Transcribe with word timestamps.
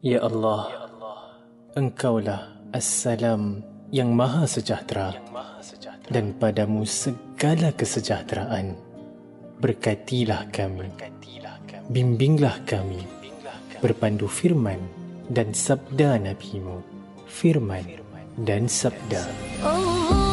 Ya 0.00 0.24
Allah, 0.24 0.88
Engkaulah 1.76 2.56
Assalam 2.72 3.60
yang 3.92 4.16
Maha 4.16 4.48
Sejahtera 4.48 5.12
dan 6.08 6.32
padamu 6.40 6.88
segala 6.88 7.68
kesejahteraan. 7.76 8.80
Berkatilah 9.60 10.48
kami, 10.56 10.88
bimbinglah 11.92 12.64
kami, 12.64 13.04
berpandu 13.84 14.24
firman 14.24 14.80
dan 15.28 15.52
sabda 15.52 16.16
NabiMu, 16.16 16.80
Firman 17.28 17.84
dan 18.40 18.72
sabda. 18.72 19.20
Allah. 19.60 20.29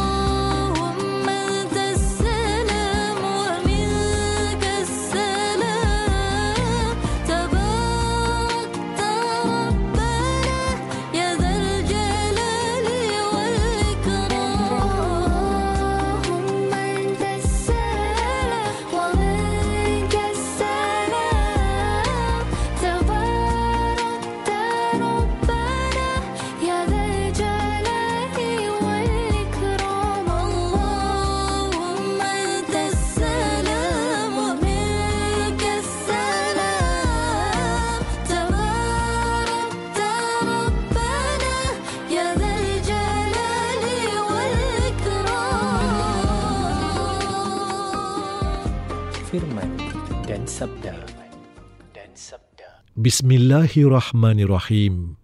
Bismillahirrahmanirrahim. 53.08 55.16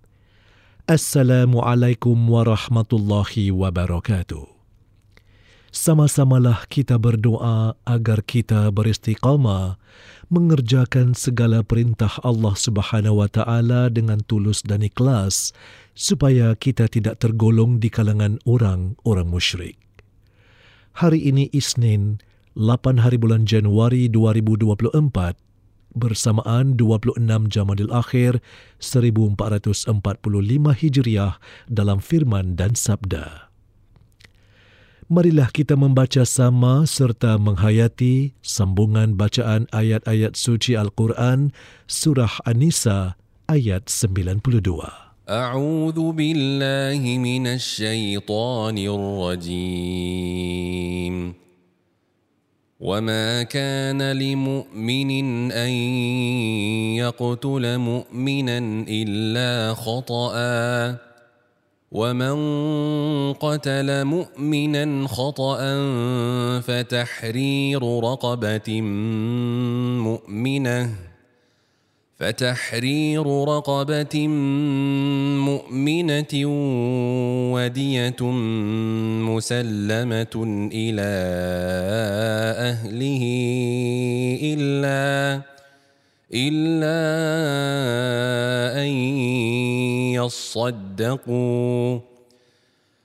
Assalamualaikum 0.88 2.16
warahmatullahi 2.16 3.52
wabarakatuh. 3.52 4.48
Sama-samalah 5.68 6.64
kita 6.72 6.96
berdoa 6.96 7.76
agar 7.84 8.24
kita 8.24 8.72
beristiqamah 8.72 9.76
mengerjakan 10.32 11.12
segala 11.12 11.60
perintah 11.60 12.24
Allah 12.24 12.56
Subhanahu 12.56 13.20
wa 13.20 13.28
taala 13.28 13.92
dengan 13.92 14.24
tulus 14.32 14.64
dan 14.64 14.80
ikhlas 14.80 15.52
supaya 15.92 16.56
kita 16.56 16.88
tidak 16.88 17.20
tergolong 17.20 17.84
di 17.84 17.92
kalangan 17.92 18.40
orang-orang 18.48 19.28
musyrik. 19.28 19.76
Hari 21.04 21.20
ini 21.20 21.52
Isnin, 21.52 22.24
8 22.56 23.04
hari 23.04 23.20
bulan 23.20 23.44
Januari 23.44 24.08
2024 24.08 25.44
bersamaan 25.97 26.79
26 26.79 27.19
Jamadil 27.51 27.91
Akhir 27.91 28.39
1445 28.79 29.91
Hijriah 30.79 31.41
dalam 31.67 31.99
firman 31.99 32.55
dan 32.55 32.79
sabda. 32.79 33.49
Marilah 35.09 35.49
kita 35.49 35.73
membaca 35.73 36.21
sama 36.29 36.85
serta 36.85 37.41
menghayati 37.41 38.37
sambungan 38.45 39.17
bacaan 39.17 39.65
ayat-ayat 39.73 40.37
suci 40.37 40.77
Al-Quran 40.77 41.49
Surah 41.89 42.45
An-Nisa 42.45 43.17
ayat 43.49 43.89
92. 43.89 45.09
أعوذ 45.29 46.13
بالله 46.17 47.05
من 47.21 47.47
الشيطان 47.61 48.79
الرجيم 48.81 50.29
وما 52.84 53.44
كان 53.44 54.12
لمؤمن 54.12 55.12
أن 55.52 55.70
يقتل 57.00 57.78
مؤمنا 57.78 58.58
إلا 58.88 59.74
خطأ 59.74 60.36
ومن 61.92 62.36
قتل 63.34 64.04
مؤمنا 64.04 65.08
خطأ 65.08 65.60
فتحرير 66.60 67.84
رقبة 68.04 68.82
مؤمنة 70.02 71.13
فتحرير 72.18 73.26
رقبة 73.26 74.28
مؤمنة 75.48 76.34
ودية 77.54 78.22
مسلمة 79.30 80.36
إلى 80.74 81.12
أهله 82.70 83.24
إلا 84.44 85.42
إلا 86.34 87.00
أن 88.82 88.88
يصدقوا. 90.14 92.13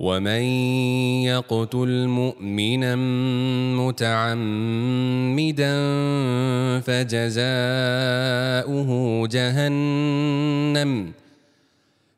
ومن 0.00 0.42
يقتل 1.28 2.06
مؤمنا 2.08 2.96
متعمدا 3.76 5.74
فجزاؤه 6.80 7.30
جهنم 9.26 11.12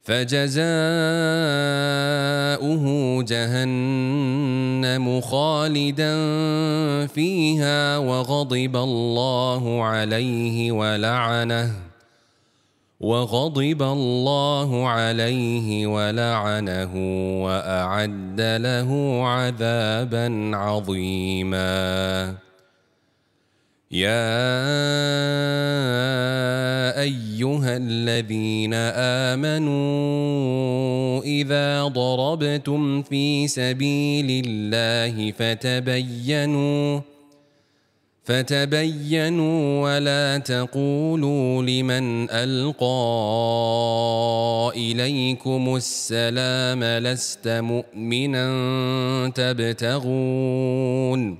فجزاؤه 0.02 0.62
جهنم 3.22 5.20
خالدا 5.20 6.16
فيها 7.06 7.98
وغضب 7.98 8.76
الله 8.76 9.82
عليه 9.82 10.72
ولعنه 10.72 11.91
وغضب 13.02 13.82
الله 13.82 14.88
عليه 14.88 15.86
ولعنه 15.86 16.92
وأعد 17.44 18.40
له 18.40 19.20
عذابا 19.26 20.56
عظيما. 20.56 22.34
يا 23.90 24.32
أيها 27.02 27.76
الذين 27.76 28.74
آمنوا 29.34 31.22
إذا 31.22 31.84
ضربتم 31.84 33.02
في 33.02 33.48
سبيل 33.48 34.44
الله 34.46 35.32
فتبينوا 35.32 37.00
فتبينوا 38.24 39.82
ولا 39.82 40.38
تقولوا 40.38 41.62
لمن 41.62 42.30
القى 42.30 42.82
اليكم 44.76 45.76
السلام 45.76 46.84
لست 46.84 47.48
مؤمنا 47.48 48.48
تبتغون 49.34 51.38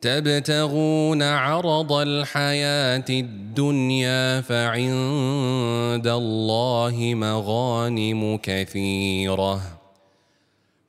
تبتغون 0.00 1.22
عرض 1.22 1.92
الحياة 1.92 3.04
الدنيا 3.10 4.40
فعند 4.40 6.06
الله 6.06 7.12
مغانم 7.14 8.38
كثيره 8.42 9.79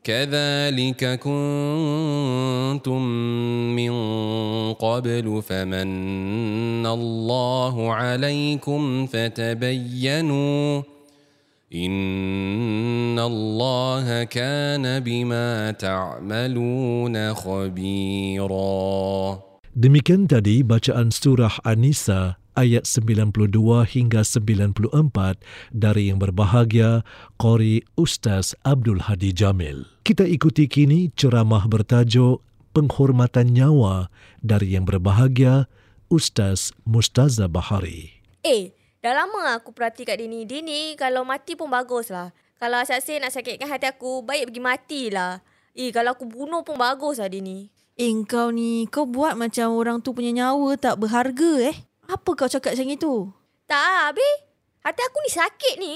كذلك 0.02 1.20
كنتم 1.22 3.02
من 3.78 3.94
قبل 4.74 5.42
فمن 5.46 6.86
الله 6.86 7.94
عليكم 7.94 9.06
فتبينوا 9.06 10.82
إن 11.76 13.20
الله 13.20 14.24
كان 14.24 15.00
بما 15.00 15.72
تعملون 15.72 17.34
خبيرا. 17.34 19.06
Demikian 19.72 20.28
tadi 20.28 20.68
bacaan 20.68 21.16
surah 21.16 21.64
An-Nisa 21.64 22.41
ayat 22.56 22.84
92 22.88 23.52
hingga 23.88 24.22
94 24.26 24.92
dari 25.72 26.12
yang 26.12 26.20
berbahagia 26.20 27.06
Qori 27.40 27.84
Ustaz 27.96 28.58
Abdul 28.68 29.08
Hadi 29.08 29.32
Jamil. 29.32 29.88
Kita 30.02 30.28
ikuti 30.28 30.68
kini 30.68 31.14
ceramah 31.16 31.66
bertajuk 31.70 32.44
Penghormatan 32.72 33.52
Nyawa 33.52 34.08
dari 34.40 34.80
yang 34.80 34.88
berbahagia 34.88 35.68
Ustaz 36.08 36.72
Mustaza 36.88 37.52
Bahari. 37.52 38.24
Eh, 38.44 38.72
dah 39.04 39.12
lama 39.12 39.56
aku 39.56 39.76
perhati 39.76 40.08
kat 40.08 40.20
dia 40.20 40.28
ni. 40.28 40.48
Dia 40.48 40.64
ni 40.64 40.96
kalau 40.96 41.28
mati 41.28 41.60
pun 41.60 41.68
bagus 41.68 42.12
lah. 42.12 42.32
Kalau 42.62 42.80
asyik 42.80 43.20
nak 43.20 43.34
sakitkan 43.34 43.68
hati 43.68 43.90
aku, 43.90 44.22
baik 44.22 44.52
pergi 44.52 44.62
matilah. 44.62 45.42
Eh, 45.76 45.90
kalau 45.90 46.14
aku 46.16 46.28
bunuh 46.28 46.62
pun 46.62 46.80
bagus 46.80 47.20
lah 47.20 47.28
dia 47.28 47.44
ni. 47.44 47.72
Eh 48.00 48.12
kau 48.24 48.56
ni, 48.56 48.88
kau 48.88 49.04
buat 49.04 49.36
macam 49.36 49.76
orang 49.76 50.00
tu 50.00 50.16
punya 50.16 50.32
nyawa 50.32 50.80
tak 50.80 50.96
berharga 50.98 51.76
eh. 51.76 51.78
Apa 52.12 52.36
kau 52.36 52.52
cakap 52.52 52.76
macam 52.76 52.92
itu? 52.92 53.14
Tak, 53.72 54.12
habis 54.12 54.36
hati 54.84 55.00
aku 55.00 55.18
ni 55.24 55.32
sakit 55.32 55.76
ni. 55.80 55.94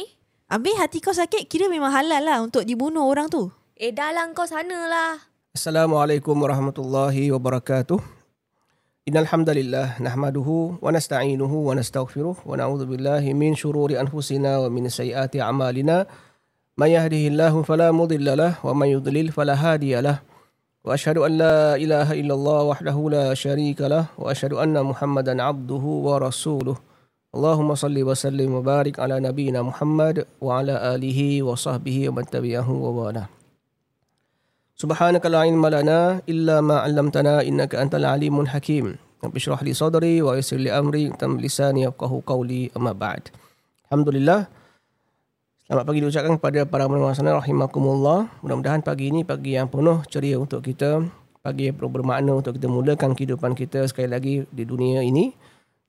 Habis 0.48 0.76
hati 0.80 1.04
kau 1.04 1.12
sakit 1.12 1.44
kira 1.52 1.68
memang 1.68 1.92
halal 1.92 2.24
lah 2.24 2.40
untuk 2.40 2.64
dibunuh 2.64 3.04
orang 3.04 3.28
tu. 3.28 3.52
Eh, 3.76 3.92
dah 3.92 4.16
lah 4.16 4.24
kau 4.32 4.48
sana 4.48 4.88
lah. 4.88 5.20
Assalamualaikum 5.52 6.40
warahmatullahi 6.40 7.36
wabarakatuh. 7.36 8.00
Innal 9.12 9.28
hamdalillah 9.28 10.00
nahmaduhu 10.00 10.80
wa 10.80 10.88
nasta'inuhu 10.88 11.68
wa 11.68 11.76
nastaghfiruh 11.76 12.48
wa 12.48 12.56
na'udzu 12.56 12.88
billahi 12.88 13.36
min 13.36 13.52
shururi 13.52 14.00
anfusina 14.00 14.64
wa 14.64 14.72
min 14.72 14.88
sayyiati 14.88 15.44
a'malina. 15.44 16.08
May 16.80 16.96
yahdihillahu 16.96 17.68
fala 17.68 17.92
mudilla 17.92 18.40
lah 18.40 18.54
wa 18.64 18.72
may 18.72 18.96
yudlil 18.96 19.36
fala 19.36 19.52
hadiya 19.52 20.00
lah. 20.00 20.24
وأشهد 20.86 21.18
أن 21.18 21.32
لا 21.42 21.76
إله 21.76 22.14
إلا 22.14 22.34
الله 22.34 22.62
وحده 22.64 22.98
لا 23.10 23.34
شريك 23.34 23.82
له 23.82 24.06
وأشهد 24.22 24.54
أن 24.54 24.78
محمدا 24.86 25.34
عبده 25.44 25.86
ورسوله. 26.08 26.78
اللهم 27.36 27.70
صل 27.76 27.98
وسلم 27.98 28.50
وبارك 28.54 29.00
على 29.02 29.20
نبينا 29.20 29.66
محمد 29.66 30.30
وعلى 30.42 30.96
آله 30.96 31.44
وصحبه 31.44 32.10
ومن 32.10 32.26
تبعه 32.30 32.70
ووالاه. 32.70 33.28
سبحانك 34.78 35.26
لا 35.26 35.40
علم 35.42 35.66
لنا 35.66 36.22
إلا 36.30 36.62
ما 36.62 36.78
علمتنا 36.86 37.42
إنك 37.42 37.76
أنت 37.76 37.96
العليم 37.96 38.40
الحكيم. 38.40 38.86
رب 39.26 39.36
اشرح 39.36 39.64
لي 39.66 39.74
صدري 39.74 40.22
ويسر 40.22 40.58
لي 40.62 40.70
أمري 40.70 41.10
تم 41.18 41.42
لساني 41.42 41.90
يفقه 41.90 42.22
قولي 42.30 42.70
أما 42.78 42.94
بعد. 42.94 43.24
الحمد 43.90 44.10
لله. 44.10 44.40
Selamat 45.66 45.90
pagi 45.90 45.98
diucapkan 45.98 46.38
kepada 46.38 46.62
para 46.70 46.86
pendengar 46.86 47.18
sana 47.18 47.42
rahimakumullah. 47.42 48.30
Mudah-mudahan 48.46 48.86
pagi 48.86 49.10
ini 49.10 49.26
pagi 49.26 49.58
yang 49.58 49.66
penuh 49.66 50.06
ceria 50.06 50.38
untuk 50.38 50.62
kita, 50.62 51.02
pagi 51.42 51.66
yang 51.66 51.74
penuh 51.74 51.90
bermakna 51.90 52.38
untuk 52.38 52.62
kita 52.62 52.70
mulakan 52.70 53.18
kehidupan 53.18 53.58
kita 53.58 53.82
sekali 53.90 54.06
lagi 54.06 54.46
di 54.54 54.62
dunia 54.62 55.02
ini 55.02 55.34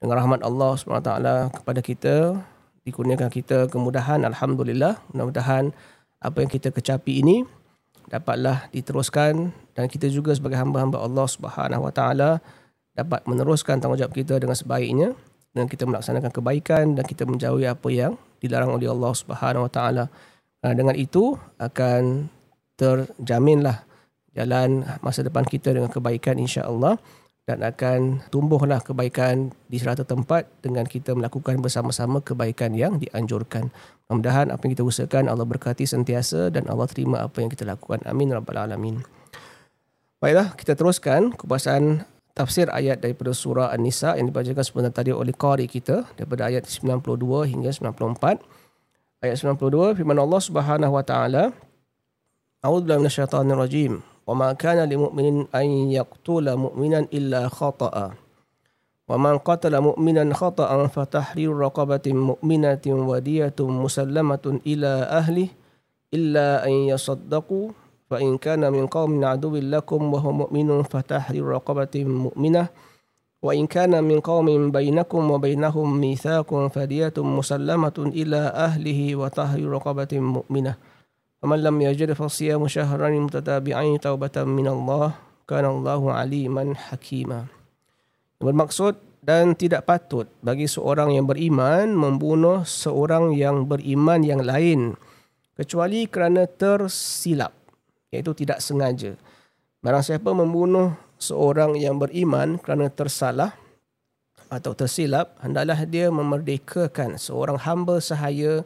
dengan 0.00 0.24
rahmat 0.24 0.40
Allah 0.48 0.80
SWT 0.80 1.12
kepada 1.60 1.80
kita 1.84 2.40
dikurniakan 2.88 3.28
kita 3.28 3.68
kemudahan 3.68 4.24
alhamdulillah. 4.24 4.96
Mudah-mudahan 5.12 5.76
apa 6.24 6.36
yang 6.40 6.48
kita 6.48 6.72
kecapi 6.72 7.20
ini 7.20 7.44
dapatlah 8.08 8.72
diteruskan 8.72 9.52
dan 9.76 9.92
kita 9.92 10.08
juga 10.08 10.32
sebagai 10.32 10.56
hamba-hamba 10.56 11.04
Allah 11.04 11.28
Subhanahu 11.28 11.84
Wa 11.84 11.92
Taala 11.92 12.40
dapat 12.96 13.28
meneruskan 13.28 13.76
tanggungjawab 13.76 14.16
kita 14.16 14.40
dengan 14.40 14.56
sebaiknya 14.56 15.12
dan 15.56 15.64
kita 15.72 15.88
melaksanakan 15.88 16.28
kebaikan 16.28 16.92
dan 16.92 17.04
kita 17.08 17.24
menjauhi 17.24 17.64
apa 17.64 17.88
yang 17.88 18.12
dilarang 18.44 18.76
oleh 18.76 18.92
Allah 18.92 19.12
Subhanahu 19.16 19.64
Wa 19.66 19.72
Taala. 19.72 20.04
Dengan 20.60 20.92
itu 20.92 21.32
akan 21.56 22.28
terjaminlah 22.76 23.88
jalan 24.36 24.84
masa 25.00 25.24
depan 25.24 25.48
kita 25.48 25.72
dengan 25.72 25.88
kebaikan 25.88 26.36
insya-Allah 26.36 27.00
dan 27.46 27.62
akan 27.62 28.26
tumbuhlah 28.28 28.82
kebaikan 28.82 29.54
di 29.70 29.78
serata 29.78 30.02
tempat 30.02 30.50
dengan 30.60 30.82
kita 30.84 31.14
melakukan 31.14 31.62
bersama-sama 31.62 32.18
kebaikan 32.18 32.74
yang 32.74 32.98
dianjurkan. 32.98 33.70
Mudah-mudahan 34.10 34.50
apa 34.50 34.60
yang 34.66 34.72
kita 34.74 34.84
usahakan 34.84 35.30
Allah 35.30 35.46
berkati 35.46 35.86
sentiasa 35.86 36.50
dan 36.50 36.66
Allah 36.66 36.90
terima 36.90 37.22
apa 37.22 37.38
yang 37.38 37.48
kita 37.48 37.62
lakukan. 37.62 38.02
Amin 38.04 38.34
rabbal 38.34 38.58
alamin. 38.58 39.00
Baiklah, 40.18 40.58
kita 40.58 40.74
teruskan 40.74 41.30
kupasan 41.38 42.02
tafsir 42.36 42.68
ayat 42.68 43.00
daripada 43.00 43.32
surah 43.32 43.72
An-Nisa 43.72 44.12
yang 44.20 44.28
dibacakan 44.28 44.60
sebentar 44.60 44.92
tadi 44.92 45.08
oleh 45.08 45.32
qari 45.32 45.64
kita 45.64 46.04
daripada 46.20 46.52
ayat 46.52 46.68
92 46.68 47.48
hingga 47.48 47.72
94. 47.72 49.24
Ayat 49.24 49.36
92 49.40 49.96
firman 49.96 50.20
Allah 50.20 50.40
Subhanahu 50.44 50.92
wa 50.92 51.00
taala 51.00 51.56
A'udzu 52.60 52.98
minasyaitonir 52.98 53.56
rajim. 53.56 53.92
Wa 54.26 54.34
ma 54.34 54.50
kana 54.58 54.84
lil 54.84 55.06
mu'minin 55.06 55.46
an 55.54 55.66
yaqtula 55.86 56.58
mu'minan 56.58 57.06
illa 57.14 57.46
khata'a. 57.46 58.12
Wa 59.06 59.14
man 59.14 59.38
qatala 59.38 59.78
mu'minan 59.78 60.34
khata'an 60.34 60.90
fa 60.90 61.06
tahriru 61.06 61.54
raqabatin 61.62 62.18
mu'minatin 62.18 63.06
wa 63.06 63.22
diyatun 63.22 63.70
musallamatun 63.70 64.66
ila 64.66 65.06
ahli 65.14 65.54
illa 66.10 66.66
an 66.66 66.90
yasaddaqu 66.90 67.70
fa 68.11 68.19
in 68.19 68.35
kana 68.35 68.67
min 68.67 68.91
qaumin 68.91 69.23
aduwwin 69.23 69.71
lakum 69.71 70.11
wa 70.11 70.19
huwa 70.19 70.45
mu'minun 70.45 70.83
fa 70.83 70.99
tahriru 70.99 71.55
raqabatin 71.55 72.07
mu'minah 72.07 72.67
wa 73.41 73.51
in 73.55 73.65
kana 73.65 74.03
min 74.03 74.19
qaumin 74.19 74.69
bainakum 74.69 75.23
wa 75.25 75.39
bainahum 75.39 75.87
mithaqun 75.97 76.69
fadiyatun 76.69 77.25
musallamatun 77.25 78.11
ila 78.11 78.51
ahlihi 78.53 79.15
wa 79.15 79.31
tahriru 79.31 79.79
raqabatin 79.79 80.21
mu'minah 80.21 80.75
فمن 81.41 81.65
لم 81.65 81.81
يجد 81.81 82.13
فصيام 82.13 82.61
شهرين 82.69 83.25
متتابعين 83.25 83.97
توبة 83.97 84.45
من 84.45 84.67
الله 84.69 85.07
كان 85.49 85.65
الله 85.65 86.01
عليما 86.13 86.63
حكيما 86.77 87.39
bermaksud 88.37 88.93
dan 89.21 89.53
tidak 89.57 89.85
patut 89.85 90.29
bagi 90.41 90.65
seorang 90.65 91.13
yang 91.13 91.29
beriman 91.29 91.93
membunuh 91.93 92.65
seorang 92.65 93.33
yang 93.33 93.69
beriman 93.69 94.21
yang 94.21 94.41
lain 94.41 94.97
kecuali 95.57 96.09
kerana 96.09 96.49
tersilap 96.49 97.53
iaitu 98.10 98.32
tidak 98.34 98.62
sengaja 98.62 99.14
barang 99.80 100.04
siapa 100.04 100.30
membunuh 100.34 100.94
seorang 101.16 101.78
yang 101.78 101.96
beriman 101.96 102.60
kerana 102.60 102.92
tersalah 102.92 103.56
atau 104.46 104.72
tersilap 104.78 105.34
hendaklah 105.42 105.82
dia 105.88 106.06
memerdekakan 106.12 107.18
seorang 107.18 107.58
hamba 107.58 107.98
sahaya 107.98 108.62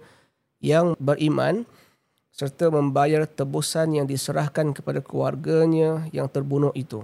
yang 0.60 0.92
beriman 1.00 1.64
serta 2.30 2.68
membayar 2.70 3.26
tebusan 3.26 3.96
yang 3.96 4.06
diserahkan 4.06 4.72
kepada 4.76 5.02
keluarganya 5.02 6.06
yang 6.14 6.30
terbunuh 6.30 6.70
itu. 6.76 7.02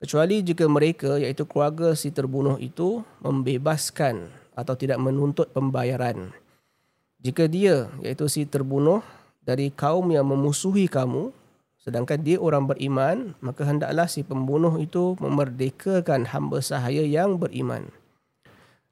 Kecuali 0.00 0.40
jika 0.40 0.64
mereka 0.64 1.20
iaitu 1.20 1.44
keluarga 1.44 1.92
si 1.92 2.08
terbunuh 2.08 2.56
itu 2.56 3.04
membebaskan 3.20 4.32
atau 4.56 4.74
tidak 4.76 4.96
menuntut 4.96 5.52
pembayaran. 5.52 6.32
Jika 7.20 7.44
dia 7.44 7.92
iaitu 8.00 8.24
si 8.32 8.48
terbunuh 8.48 9.04
dari 9.44 9.68
kaum 9.68 10.08
yang 10.08 10.24
memusuhi 10.24 10.88
kamu 10.88 11.36
sedangkan 11.80 12.20
dia 12.20 12.36
orang 12.36 12.68
beriman 12.68 13.32
maka 13.40 13.64
hendaklah 13.64 14.04
si 14.06 14.20
pembunuh 14.20 14.76
itu 14.76 15.16
memerdekakan 15.16 16.28
hamba 16.28 16.60
sahaya 16.60 17.04
yang 17.04 17.40
beriman. 17.40 17.88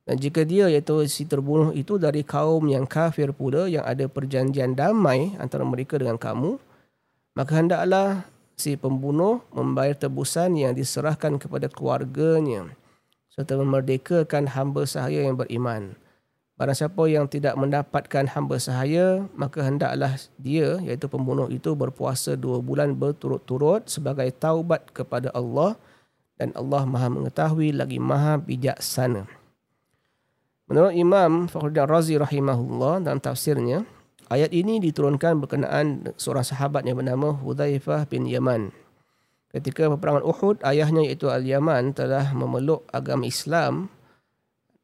Dan 0.08 0.16
jika 0.16 0.40
dia 0.40 0.72
iaitu 0.72 1.04
si 1.04 1.28
terbunuh 1.28 1.76
itu 1.76 2.00
dari 2.00 2.24
kaum 2.24 2.64
yang 2.64 2.88
kafir 2.88 3.28
pula 3.36 3.68
yang 3.68 3.84
ada 3.84 4.08
perjanjian 4.08 4.72
damai 4.72 5.36
antara 5.36 5.68
mereka 5.68 6.00
dengan 6.00 6.16
kamu, 6.16 6.56
maka 7.36 7.52
hendaklah 7.60 8.24
si 8.56 8.80
pembunuh 8.80 9.44
membayar 9.52 9.92
tebusan 9.92 10.56
yang 10.56 10.72
diserahkan 10.72 11.36
kepada 11.36 11.68
keluarganya 11.68 12.72
serta 13.38 13.54
memerdekakan 13.54 14.50
hamba 14.50 14.82
sahaya 14.82 15.22
yang 15.28 15.38
beriman. 15.38 15.94
Barang 16.58 16.74
siapa 16.74 17.06
yang 17.06 17.30
tidak 17.30 17.54
mendapatkan 17.54 18.26
hamba 18.34 18.58
sahaya, 18.58 19.30
maka 19.38 19.62
hendaklah 19.62 20.18
dia, 20.42 20.82
iaitu 20.82 21.06
pembunuh 21.06 21.46
itu 21.46 21.70
berpuasa 21.78 22.34
dua 22.34 22.58
bulan 22.58 22.98
berturut-turut 22.98 23.86
sebagai 23.86 24.26
taubat 24.34 24.90
kepada 24.90 25.30
Allah 25.38 25.78
dan 26.34 26.50
Allah 26.58 26.82
maha 26.82 27.14
mengetahui 27.14 27.70
lagi 27.70 28.02
maha 28.02 28.42
bijaksana. 28.42 29.30
Menurut 30.66 30.98
Imam 30.98 31.46
Fakhruddin 31.46 31.86
Razi 31.86 32.18
rahimahullah 32.18 33.06
dalam 33.06 33.22
tafsirnya, 33.22 33.86
ayat 34.26 34.50
ini 34.50 34.82
diturunkan 34.82 35.38
berkenaan 35.38 36.10
seorang 36.18 36.42
sahabat 36.42 36.82
yang 36.82 36.98
bernama 36.98 37.38
Hudzaifah 37.38 38.10
bin 38.10 38.26
Yaman. 38.26 38.74
Ketika 39.54 39.86
peperangan 39.94 40.26
Uhud, 40.26 40.58
ayahnya 40.66 41.06
iaitu 41.06 41.30
Al-Yaman 41.30 41.94
telah 41.94 42.34
memeluk 42.34 42.82
agama 42.90 43.30
Islam 43.30 43.94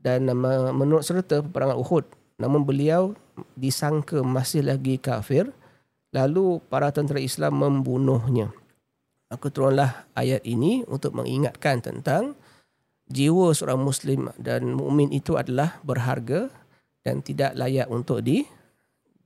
dan 0.04 0.28
me- 0.28 0.76
menurut 0.76 1.00
serta 1.00 1.40
peperangan 1.40 1.80
Uhud. 1.80 2.04
Namun 2.37 2.68
beliau 2.68 3.16
disangka 3.56 4.20
masih 4.20 4.61
lagi 4.68 5.00
kafir. 5.00 5.49
Lalu 6.12 6.62
para 6.68 6.92
tentera 6.92 7.18
Islam 7.18 7.58
membunuhnya. 7.58 8.52
Maka 9.32 9.50
turunlah 9.50 10.06
ayat 10.14 10.44
ini 10.46 10.87
untuk 10.87 11.16
mengingatkan 11.16 11.82
tentang 11.82 12.38
jiwa 13.11 13.50
seorang 13.50 13.82
Muslim 13.82 14.30
dan 14.38 14.76
mukmin 14.76 15.11
itu 15.11 15.34
adalah 15.34 15.80
berharga 15.82 16.52
dan 17.02 17.18
tidak 17.25 17.56
layak 17.58 17.90
untuk 17.90 18.23
di 18.23 18.46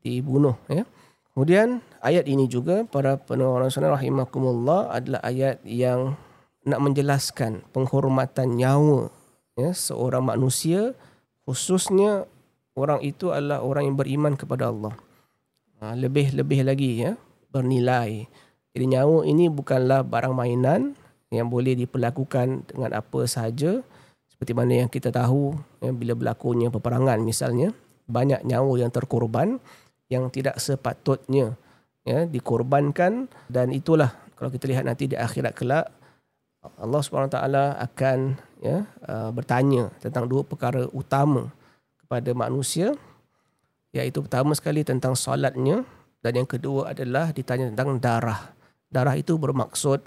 dibunuh. 0.00 0.56
Ya. 0.70 0.88
Kemudian 1.36 1.84
ayat 2.00 2.24
ini 2.24 2.48
juga 2.48 2.88
para 2.88 3.20
pendengar 3.20 3.68
sunnah 3.68 3.92
rahimakumullah 3.98 4.88
adalah 4.94 5.20
ayat 5.26 5.60
yang 5.68 6.16
nak 6.64 6.80
menjelaskan 6.80 7.62
penghormatan 7.70 8.56
nyawa 8.56 9.12
ya, 9.58 9.74
seorang 9.74 10.22
manusia 10.22 10.94
khususnya 11.42 12.30
orang 12.78 13.02
itu 13.02 13.34
adalah 13.34 13.60
orang 13.66 13.90
yang 13.90 13.96
beriman 13.98 14.38
kepada 14.38 14.70
Allah. 14.70 14.94
Ha, 15.82 15.98
lebih-lebih 15.98 16.62
lagi 16.62 16.90
ya 17.02 17.18
bernilai. 17.50 18.30
Jadi 18.70 18.84
nyawa 18.94 19.26
ini 19.26 19.50
bukanlah 19.50 20.06
barang 20.06 20.34
mainan 20.34 20.94
yang 21.34 21.50
boleh 21.50 21.74
diperlakukan 21.74 22.70
dengan 22.70 22.90
apa 22.94 23.20
sahaja 23.26 23.82
seperti 24.30 24.54
mana 24.54 24.86
yang 24.86 24.90
kita 24.90 25.10
tahu 25.10 25.58
ya, 25.82 25.90
bila 25.90 26.14
berlakunya 26.14 26.70
peperangan 26.70 27.18
misalnya 27.20 27.74
banyak 28.06 28.46
nyawa 28.46 28.80
yang 28.80 28.88
terkorban 28.94 29.60
yang 30.08 30.32
tidak 30.32 30.56
sepatutnya 30.56 31.58
ya 32.06 32.24
dikorbankan 32.24 33.28
dan 33.50 33.74
itulah 33.74 34.14
kalau 34.38 34.48
kita 34.48 34.70
lihat 34.70 34.88
nanti 34.88 35.10
di 35.10 35.18
akhirat 35.18 35.52
kelak 35.52 35.92
Allah 36.80 37.00
SWT 37.02 37.36
akan 37.76 38.18
ya 38.58 38.86
uh, 39.06 39.30
bertanya 39.30 39.90
tentang 40.02 40.26
dua 40.26 40.42
perkara 40.42 40.90
utama 40.90 41.50
kepada 42.02 42.30
manusia 42.34 42.94
iaitu 43.94 44.20
pertama 44.24 44.52
sekali 44.52 44.82
tentang 44.84 45.14
solatnya 45.14 45.86
dan 46.18 46.32
yang 46.34 46.48
kedua 46.48 46.92
adalah 46.92 47.30
ditanya 47.30 47.70
tentang 47.70 48.02
darah. 48.02 48.52
Darah 48.90 49.14
itu 49.14 49.38
bermaksud 49.38 50.02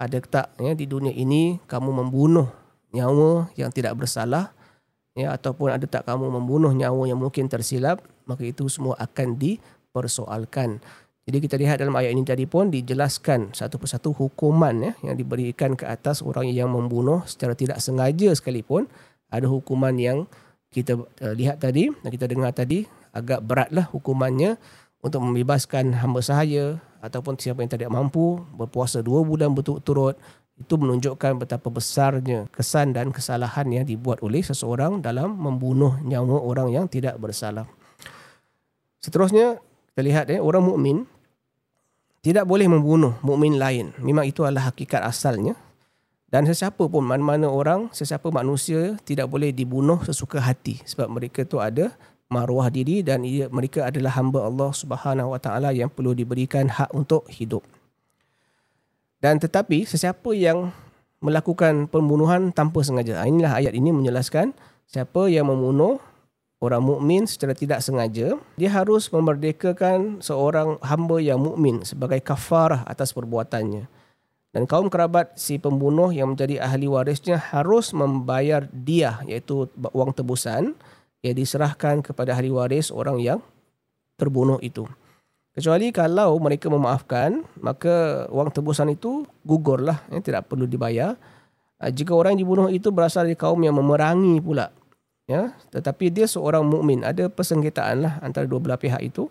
ada 0.00 0.18
tak 0.18 0.50
ya 0.58 0.74
di 0.74 0.88
dunia 0.88 1.14
ini 1.14 1.62
kamu 1.70 2.02
membunuh 2.02 2.50
nyawa 2.90 3.46
yang 3.54 3.70
tidak 3.70 3.94
bersalah 3.94 4.50
ya 5.14 5.30
ataupun 5.36 5.70
ada 5.70 5.86
tak 5.86 6.02
kamu 6.08 6.28
membunuh 6.28 6.74
nyawa 6.74 7.06
yang 7.06 7.20
mungkin 7.20 7.46
tersilap 7.46 8.02
maka 8.26 8.42
itu 8.42 8.66
semua 8.66 8.98
akan 8.98 9.38
dipersoalkan. 9.38 10.82
Jadi 11.22 11.38
kita 11.38 11.54
lihat 11.54 11.78
dalam 11.78 11.94
ayat 11.94 12.18
ini 12.18 12.26
tadi 12.26 12.50
pun 12.50 12.66
dijelaskan 12.66 13.54
satu 13.54 13.78
persatu 13.78 14.10
hukuman 14.10 14.74
ya 14.82 14.92
yang 15.06 15.14
diberikan 15.14 15.78
ke 15.78 15.86
atas 15.86 16.18
orang 16.18 16.50
yang 16.50 16.66
membunuh 16.74 17.22
secara 17.30 17.54
tidak 17.54 17.78
sengaja 17.78 18.34
sekalipun 18.34 18.90
ada 19.30 19.46
hukuman 19.46 19.94
yang 19.94 20.26
kita 20.74 20.98
uh, 20.98 21.34
lihat 21.38 21.62
tadi 21.62 21.94
dan 22.02 22.10
kita 22.10 22.26
dengar 22.26 22.50
tadi 22.50 22.90
agak 23.14 23.38
beratlah 23.38 23.86
hukumannya 23.94 24.58
untuk 24.98 25.22
membebaskan 25.22 25.94
hamba 25.94 26.26
sahaya 26.26 26.82
ataupun 26.98 27.38
siapa 27.38 27.62
yang 27.62 27.70
tidak 27.70 27.90
mampu 27.94 28.42
berpuasa 28.58 28.98
dua 28.98 29.22
bulan 29.22 29.54
berturut-turut 29.54 30.18
itu 30.58 30.74
menunjukkan 30.74 31.38
betapa 31.42 31.70
besarnya 31.70 32.50
kesan 32.50 32.94
dan 32.94 33.14
kesalahan 33.14 33.66
yang 33.70 33.86
dibuat 33.86 34.22
oleh 34.26 34.42
seseorang 34.42 34.98
dalam 35.02 35.38
membunuh 35.38 35.98
nyawa 36.02 36.38
orang 36.38 36.70
yang 36.70 36.86
tidak 36.86 37.14
bersalah. 37.18 37.66
Seterusnya 39.02 39.58
kita 39.92 40.00
lihat 40.00 40.24
eh 40.32 40.40
orang 40.40 40.64
mukmin 40.64 41.04
tidak 42.24 42.48
boleh 42.48 42.64
membunuh 42.64 43.12
mukmin 43.20 43.60
lain. 43.60 43.92
Memang 44.00 44.24
itu 44.24 44.40
adalah 44.40 44.72
hakikat 44.72 45.04
asalnya. 45.04 45.52
Dan 46.32 46.48
sesiapa 46.48 46.88
pun 46.88 47.04
mana-mana 47.04 47.44
orang, 47.44 47.92
sesiapa 47.92 48.32
manusia 48.32 48.96
tidak 49.04 49.28
boleh 49.28 49.52
dibunuh 49.52 50.00
sesuka 50.00 50.40
hati 50.40 50.80
sebab 50.88 51.12
mereka 51.12 51.44
tu 51.44 51.60
ada 51.60 51.92
maruah 52.32 52.72
diri 52.72 53.04
dan 53.04 53.20
ia, 53.28 53.52
mereka 53.52 53.92
adalah 53.92 54.16
hamba 54.16 54.48
Allah 54.48 54.72
Subhanahu 54.72 55.36
Wa 55.36 55.40
Taala 55.44 55.76
yang 55.76 55.92
perlu 55.92 56.16
diberikan 56.16 56.72
hak 56.72 56.88
untuk 56.96 57.28
hidup. 57.28 57.60
Dan 59.20 59.36
tetapi 59.36 59.84
sesiapa 59.84 60.32
yang 60.32 60.72
melakukan 61.20 61.84
pembunuhan 61.92 62.48
tanpa 62.48 62.80
sengaja. 62.80 63.20
Ah, 63.20 63.28
Inilah 63.28 63.60
ayat 63.60 63.76
ini 63.76 63.92
menjelaskan 63.92 64.56
siapa 64.88 65.28
yang 65.28 65.52
membunuh 65.52 66.00
orang 66.62 66.82
mukmin 66.86 67.26
secara 67.26 67.58
tidak 67.58 67.82
sengaja, 67.82 68.38
dia 68.54 68.70
harus 68.70 69.10
memerdekakan 69.10 70.22
seorang 70.22 70.78
hamba 70.78 71.18
yang 71.18 71.42
mukmin 71.42 71.82
sebagai 71.82 72.22
kafarah 72.22 72.86
atas 72.86 73.10
perbuatannya. 73.10 73.90
Dan 74.52 74.68
kaum 74.70 74.86
kerabat 74.86 75.34
si 75.34 75.58
pembunuh 75.58 76.14
yang 76.14 76.36
menjadi 76.36 76.62
ahli 76.62 76.86
warisnya 76.86 77.40
harus 77.40 77.90
membayar 77.90 78.68
dia 78.70 79.18
iaitu 79.26 79.66
wang 79.96 80.14
tebusan 80.14 80.76
yang 81.24 81.34
diserahkan 81.34 82.04
kepada 82.04 82.36
ahli 82.36 82.52
waris 82.52 82.94
orang 82.94 83.18
yang 83.18 83.40
terbunuh 84.20 84.62
itu. 84.62 84.86
Kecuali 85.52 85.88
kalau 85.92 86.36
mereka 86.40 86.68
memaafkan, 86.68 87.44
maka 87.60 88.24
wang 88.28 88.48
tebusan 88.52 88.92
itu 88.92 89.24
gugurlah, 89.44 90.00
ya, 90.08 90.20
tidak 90.20 90.48
perlu 90.48 90.64
dibayar. 90.64 91.16
Ah, 91.76 91.92
Jika 91.92 92.12
orang 92.14 92.36
yang 92.36 92.46
dibunuh 92.46 92.68
itu 92.72 92.88
berasal 92.88 93.28
dari 93.28 93.36
kaum 93.36 93.60
yang 93.60 93.76
memerangi 93.76 94.40
pula, 94.40 94.72
ya, 95.26 95.54
tetapi 95.70 96.10
dia 96.10 96.26
seorang 96.26 96.64
mukmin, 96.66 97.02
ada 97.06 97.28
persengketaan 97.28 97.96
lah 98.02 98.14
antara 98.22 98.48
dua 98.48 98.58
belah 98.58 98.80
pihak 98.80 99.00
itu, 99.02 99.28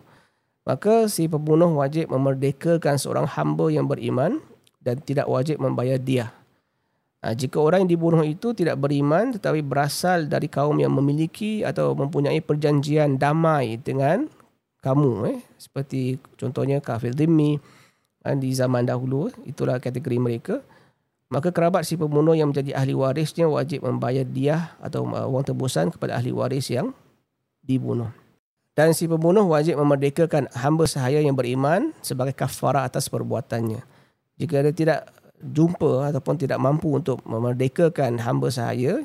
maka 0.67 1.09
si 1.09 1.25
pembunuh 1.25 1.73
wajib 1.77 2.13
memerdekakan 2.13 2.95
seorang 3.01 3.25
hamba 3.25 3.67
yang 3.73 3.89
beriman 3.89 4.37
dan 4.81 5.01
tidak 5.01 5.25
wajib 5.25 5.57
membayar 5.57 5.97
dia. 5.97 6.33
Ha, 7.21 7.37
jika 7.37 7.61
orang 7.61 7.85
yang 7.85 7.91
dibunuh 7.93 8.25
itu 8.25 8.49
tidak 8.57 8.81
beriman 8.81 9.29
tetapi 9.37 9.61
berasal 9.61 10.25
dari 10.25 10.49
kaum 10.49 10.73
yang 10.81 10.89
memiliki 10.89 11.61
atau 11.61 11.93
mempunyai 11.93 12.41
perjanjian 12.41 13.21
damai 13.21 13.77
dengan 13.77 14.25
kamu 14.81 15.29
eh 15.29 15.39
seperti 15.61 16.17
contohnya 16.33 16.81
kafir 16.81 17.13
dhimmi 17.13 17.61
kan, 18.25 18.41
di 18.41 18.49
zaman 18.57 18.89
dahulu 18.89 19.29
itulah 19.45 19.77
kategori 19.77 20.17
mereka 20.17 20.65
maka 21.31 21.47
kerabat 21.47 21.87
si 21.87 21.95
pembunuh 21.95 22.35
yang 22.35 22.51
menjadi 22.51 22.75
ahli 22.75 22.91
warisnya 22.91 23.47
wajib 23.47 23.87
membayar 23.87 24.27
dia 24.27 24.75
atau 24.83 25.07
uh, 25.07 25.31
wang 25.31 25.47
tebusan 25.47 25.87
kepada 25.87 26.19
ahli 26.19 26.35
waris 26.35 26.67
yang 26.67 26.91
dibunuh. 27.63 28.11
Dan 28.75 28.91
si 28.91 29.07
pembunuh 29.07 29.47
wajib 29.47 29.79
memerdekakan 29.79 30.51
hamba 30.51 30.83
sahaya 30.91 31.23
yang 31.23 31.35
beriman 31.35 31.95
sebagai 32.03 32.35
kafarah 32.35 32.83
atas 32.83 33.07
perbuatannya. 33.07 33.79
Jika 34.35 34.59
dia 34.59 34.75
tidak 34.75 34.99
jumpa 35.39 36.11
ataupun 36.11 36.35
tidak 36.35 36.59
mampu 36.59 36.91
untuk 36.91 37.23
memerdekakan 37.23 38.19
hamba 38.19 38.51
sahaya 38.51 38.99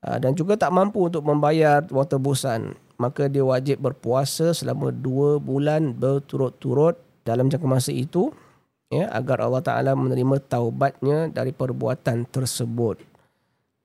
uh, 0.00 0.16
dan 0.16 0.32
juga 0.32 0.56
tak 0.56 0.72
mampu 0.72 1.12
untuk 1.12 1.20
membayar 1.28 1.84
wang 1.92 2.08
tebusan 2.08 2.72
maka 2.96 3.28
dia 3.28 3.44
wajib 3.44 3.84
berpuasa 3.84 4.56
selama 4.56 4.88
dua 4.88 5.36
bulan 5.36 5.92
berturut-turut 5.92 6.96
dalam 7.28 7.52
jangka 7.52 7.68
masa 7.68 7.92
itu 7.92 8.32
ya 8.92 9.10
agar 9.10 9.42
Allah 9.42 9.62
Taala 9.62 9.92
menerima 9.98 10.42
taubatnya 10.46 11.30
dari 11.30 11.50
perbuatan 11.50 12.26
tersebut. 12.28 13.02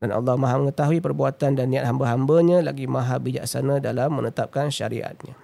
Dan 0.02 0.10
Allah 0.10 0.34
Maha 0.34 0.58
mengetahui 0.58 0.98
perbuatan 0.98 1.54
dan 1.54 1.70
niat 1.70 1.86
hamba-hambanya 1.86 2.66
lagi 2.66 2.90
Maha 2.90 3.22
bijaksana 3.22 3.78
dalam 3.78 4.18
menetapkan 4.18 4.74
syariatnya. 4.74 5.38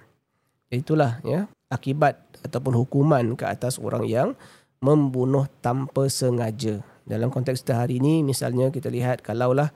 Itulah 0.68 1.22
ya 1.22 1.46
akibat 1.70 2.18
ataupun 2.42 2.74
hukuman 2.74 3.38
ke 3.38 3.46
atas 3.46 3.78
orang 3.78 4.04
yang 4.04 4.34
membunuh 4.82 5.46
tanpa 5.62 6.10
sengaja. 6.10 6.82
Dalam 7.08 7.32
konteks 7.32 7.64
hari 7.70 8.02
ini 8.02 8.20
misalnya 8.20 8.68
kita 8.68 8.92
lihat 8.92 9.24
kalaulah 9.24 9.72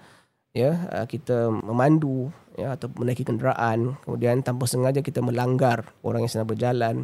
ya 0.53 0.77
uh, 0.93 1.07
kita 1.09 1.49
memandu 1.49 2.29
ya 2.61 2.77
atau 2.77 2.93
menaiki 2.93 3.25
kenderaan 3.25 3.97
kemudian 4.05 4.45
tanpa 4.45 4.69
sengaja 4.69 5.01
kita 5.01 5.25
melanggar 5.25 5.89
orang 6.05 6.27
yang 6.27 6.33
sedang 6.33 6.51
berjalan. 6.51 6.97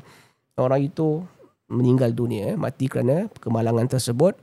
Orang 0.58 0.82
itu 0.82 1.22
meninggal 1.68 2.12
dunia 2.16 2.52
ya, 2.52 2.54
mati 2.56 2.88
kerana 2.88 3.28
kemalangan 3.40 3.86
tersebut. 3.88 4.36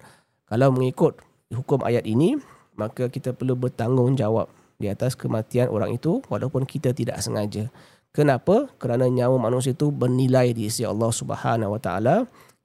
Kalau 0.45 0.69
mengikut 0.69 1.19
hukum 1.49 1.81
ayat 1.81 2.05
ini 2.05 2.37
maka 2.77 3.09
kita 3.09 3.33
perlu 3.33 3.57
bertanggungjawab 3.57 4.51
di 4.77 4.91
atas 4.91 5.15
kematian 5.15 5.71
orang 5.71 5.95
itu 5.95 6.21
walaupun 6.29 6.67
kita 6.67 6.93
tidak 6.93 7.19
sengaja. 7.23 7.71
Kenapa? 8.15 8.71
Kerana 8.79 9.11
nyawa 9.11 9.35
manusia 9.35 9.75
itu 9.75 9.91
bernilai 9.91 10.55
di 10.55 10.71
sisi 10.71 10.87
Allah 10.87 11.11
Subhanahu 11.11 11.75
Wa 11.75 11.81
Taala. 11.83 12.15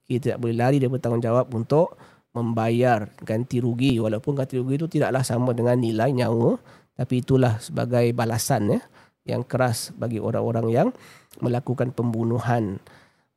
Kita 0.07 0.35
tidak 0.35 0.37
boleh 0.43 0.55
lari 0.55 0.77
dari 0.79 0.91
bertanggungjawab 0.91 1.51
untuk 1.51 1.99
membayar 2.31 3.11
ganti 3.23 3.59
rugi. 3.59 3.99
Walaupun 3.99 4.35
ganti 4.39 4.59
rugi 4.59 4.79
itu 4.79 4.87
tidaklah 4.87 5.23
sama 5.23 5.51
dengan 5.51 5.75
nilai 5.79 6.11
nyawa 6.15 6.55
tapi 7.01 7.23
itulah 7.23 7.57
sebagai 7.57 8.13
balasan 8.13 8.77
ya 8.77 8.79
yang 9.25 9.41
keras 9.45 9.89
bagi 9.97 10.21
orang-orang 10.21 10.67
yang 10.69 10.87
melakukan 11.41 11.93
pembunuhan 11.93 12.77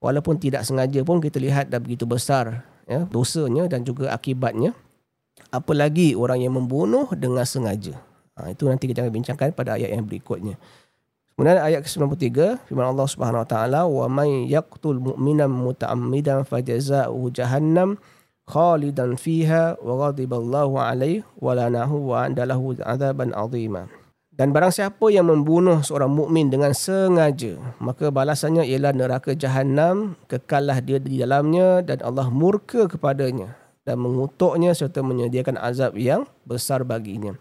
walaupun 0.05 0.37
tidak 0.37 0.69
sengaja 0.69 1.01
pun 1.01 1.25
kita 1.25 1.41
lihat 1.41 1.73
dah 1.73 1.81
begitu 1.81 2.05
besar 2.05 2.61
ya 2.85 3.09
dosanya 3.09 3.65
dan 3.65 3.81
juga 3.81 4.13
akibatnya 4.13 4.77
apalagi 5.49 6.13
orang 6.13 6.45
yang 6.45 6.53
membunuh 6.53 7.09
dengan 7.17 7.49
sengaja 7.49 7.97
ha, 8.37 8.53
itu 8.53 8.69
nanti 8.69 8.85
kita 8.85 9.01
akan 9.01 9.13
bincangkan 9.17 9.57
pada 9.57 9.81
ayat 9.81 9.97
yang 9.97 10.05
berikutnya 10.05 10.61
Kemudian 11.35 11.59
ayat 11.59 11.83
ke-93 11.83 12.63
firman 12.71 12.95
Allah 12.95 13.11
Subhanahu 13.11 13.43
Wa 13.43 13.49
Taala 13.51 13.81
wa 13.91 14.07
may 14.07 14.47
yaqtul 14.47 15.03
mu'minan 15.03 15.51
muta'ammidan 15.51 16.47
fajaza'uhu 16.47 17.35
jahannam 17.35 17.99
khalidan 18.47 19.19
fiha 19.19 19.75
wa 19.83 20.07
ghadiballahu 20.07 20.79
alaihi 20.79 21.27
wa 21.43 21.59
lanahu 21.59 22.15
wa 22.15 22.31
andalahu 22.31 22.79
adzaban 22.79 23.35
azima. 23.35 23.91
Dan 24.35 24.51
barang 24.51 24.75
siapa 24.75 25.15
yang 25.15 25.31
membunuh 25.31 25.79
seorang 25.87 26.11
mukmin 26.11 26.51
dengan 26.51 26.75
sengaja, 26.75 27.55
maka 27.79 28.11
balasannya 28.11 28.67
ialah 28.67 28.91
neraka 28.91 29.31
jahanam, 29.31 30.19
kekallah 30.27 30.83
dia 30.83 30.99
di 30.99 31.23
dalamnya 31.23 31.87
dan 31.87 32.03
Allah 32.03 32.27
murka 32.35 32.91
kepadanya 32.91 33.55
dan 33.87 34.03
mengutuknya 34.03 34.75
serta 34.75 35.07
menyediakan 35.07 35.55
azab 35.55 35.95
yang 35.95 36.27
besar 36.43 36.83
baginya. 36.83 37.39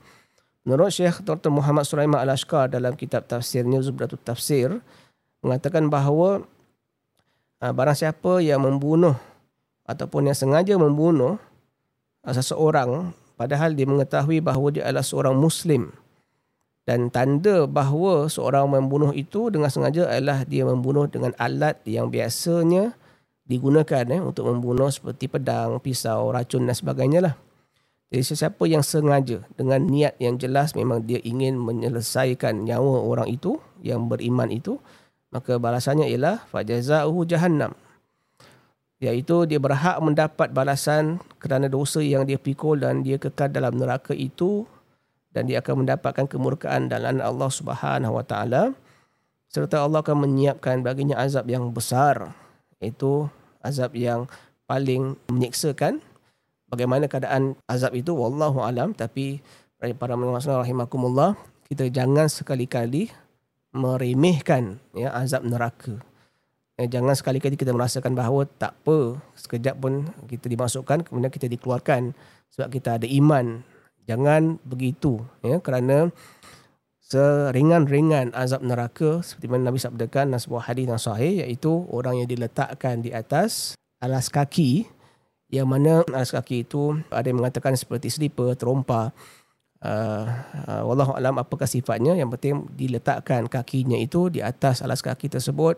Menurut 0.69 0.93
Syekh 0.93 1.25
Dr. 1.25 1.49
Muhammad 1.49 1.89
Sulaiman 1.89 2.21
Al-Ashkar 2.21 2.69
dalam 2.69 2.93
kitab 2.93 3.25
tafsirnya 3.25 3.81
Zubratul 3.81 4.21
Tafsir 4.21 4.77
mengatakan 5.41 5.89
bahawa 5.89 6.45
uh, 7.57 7.73
barang 7.73 7.97
siapa 7.97 8.37
yang 8.37 8.61
membunuh 8.61 9.17
ataupun 9.89 10.29
yang 10.29 10.37
sengaja 10.37 10.77
membunuh 10.77 11.41
uh, 12.21 12.33
seseorang 12.37 13.11
padahal 13.33 13.73
dia 13.73 13.89
mengetahui 13.89 14.39
bahawa 14.45 14.71
dia 14.71 14.87
adalah 14.87 15.03
seorang 15.03 15.35
muslim 15.35 15.91
dan 16.83 17.07
tanda 17.07 17.63
bahawa 17.63 18.27
seorang 18.27 18.67
membunuh 18.67 19.15
itu 19.15 19.47
dengan 19.47 19.71
sengaja 19.71 20.03
adalah 20.11 20.43
dia 20.43 20.67
membunuh 20.67 21.07
dengan 21.07 21.31
alat 21.39 21.79
yang 21.87 22.11
biasanya 22.11 22.91
digunakan 23.47 24.03
eh, 24.11 24.19
untuk 24.19 24.51
membunuh 24.51 24.91
seperti 24.91 25.31
pedang, 25.31 25.79
pisau, 25.79 26.31
racun 26.31 26.67
dan 26.67 26.75
sebagainya 26.75 27.19
lah. 27.23 27.35
Jadi 28.13 28.23
sesiapa 28.29 28.63
yang 28.69 28.85
sengaja 28.85 29.41
dengan 29.57 29.89
niat 29.89 30.19
yang 30.21 30.37
jelas 30.37 30.77
memang 30.77 31.01
dia 31.01 31.17
ingin 31.25 31.57
menyelesaikan 31.57 32.61
nyawa 32.61 33.01
orang 33.01 33.25
itu 33.31 33.57
yang 33.81 34.05
beriman 34.05 34.53
itu, 34.53 34.77
maka 35.33 35.57
balasannya 35.57 36.11
ialah 36.13 36.45
fajaza'uhu 36.53 37.25
jahannam. 37.25 37.73
Iaitu 39.01 39.49
dia 39.49 39.59
berhak 39.59 39.99
mendapat 39.99 40.53
balasan 40.53 41.19
kerana 41.41 41.67
dosa 41.67 41.99
yang 41.99 42.23
dia 42.23 42.37
pikul 42.37 42.79
dan 42.79 43.03
dia 43.03 43.17
kekal 43.17 43.51
dalam 43.51 43.75
neraka 43.75 44.15
itu 44.15 44.63
dan 45.33 45.49
dia 45.49 45.59
akan 45.59 45.83
mendapatkan 45.83 46.29
kemurkaan 46.29 46.87
laknat 46.87 47.25
Allah 47.25 47.49
Subhanahu 47.49 48.13
Wa 48.21 48.25
Taala 48.25 48.77
serta 49.49 49.85
Allah 49.85 50.01
akan 50.01 50.29
menyiapkan 50.29 50.81
baginya 50.81 51.17
azab 51.19 51.49
yang 51.49 51.73
besar 51.73 52.33
iaitu 52.81 53.27
azab 53.61 53.93
yang 53.97 54.29
paling 54.65 55.17
menyeksakan 55.29 56.01
bagaimana 56.69 57.05
keadaan 57.05 57.57
azab 57.69 57.93
itu 57.93 58.13
wallahu 58.13 58.61
alam 58.63 58.93
tapi 58.97 59.41
para 59.99 60.15
ulama 60.15 60.39
rahimakumullah 60.39 61.35
kita 61.67 61.89
jangan 61.91 62.29
sekali-kali 62.31 63.09
meremehkan 63.73 64.77
ya 64.93 65.09
azab 65.11 65.43
neraka. 65.43 65.97
Eh, 66.77 66.89
jangan 66.89 67.13
sekali-kali 67.13 67.57
kita 67.57 67.73
merasakan 67.73 68.17
bahawa 68.17 68.45
tak 68.45 68.73
apa 68.81 69.21
sekejap 69.37 69.75
pun 69.77 70.09
kita 70.25 70.49
dimasukkan 70.49 71.05
kemudian 71.05 71.29
kita 71.29 71.45
dikeluarkan 71.49 72.13
sebab 72.53 72.69
kita 72.69 73.01
ada 73.01 73.07
iman. 73.09 73.61
Jangan 74.03 74.59
begitu 74.67 75.23
ya 75.39 75.63
kerana 75.63 76.11
seringan-ringan 77.03 78.33
azab 78.33 78.65
neraka 78.65 79.21
seperti 79.21 79.45
mana 79.45 79.69
Nabi 79.69 79.79
sabdakan 79.79 80.33
dalam 80.33 80.41
sebuah 80.41 80.63
hadis 80.65 80.85
yang 80.89 80.99
sahih 80.99 81.33
iaitu 81.45 81.85
orang 81.93 82.19
yang 82.19 82.27
diletakkan 82.27 83.05
di 83.05 83.13
atas 83.13 83.77
alas 84.01 84.27
kaki 84.33 84.89
yang 85.53 85.69
mana 85.69 86.01
alas 86.09 86.33
kaki 86.33 86.65
itu 86.65 86.97
ada 87.13 87.29
yang 87.29 87.37
mengatakan 87.37 87.77
seperti 87.77 88.09
slipper, 88.09 88.57
terompa. 88.57 89.13
Uh, 89.83 90.25
uh, 90.65 90.81
Wallahu 90.87 91.13
alam 91.13 91.37
apakah 91.37 91.67
sifatnya 91.67 92.15
yang 92.15 92.31
penting 92.31 92.65
diletakkan 92.73 93.51
kakinya 93.51 93.99
itu 93.99 94.31
di 94.31 94.39
atas 94.39 94.79
alas 94.79 95.03
kaki 95.03 95.27
tersebut 95.27 95.75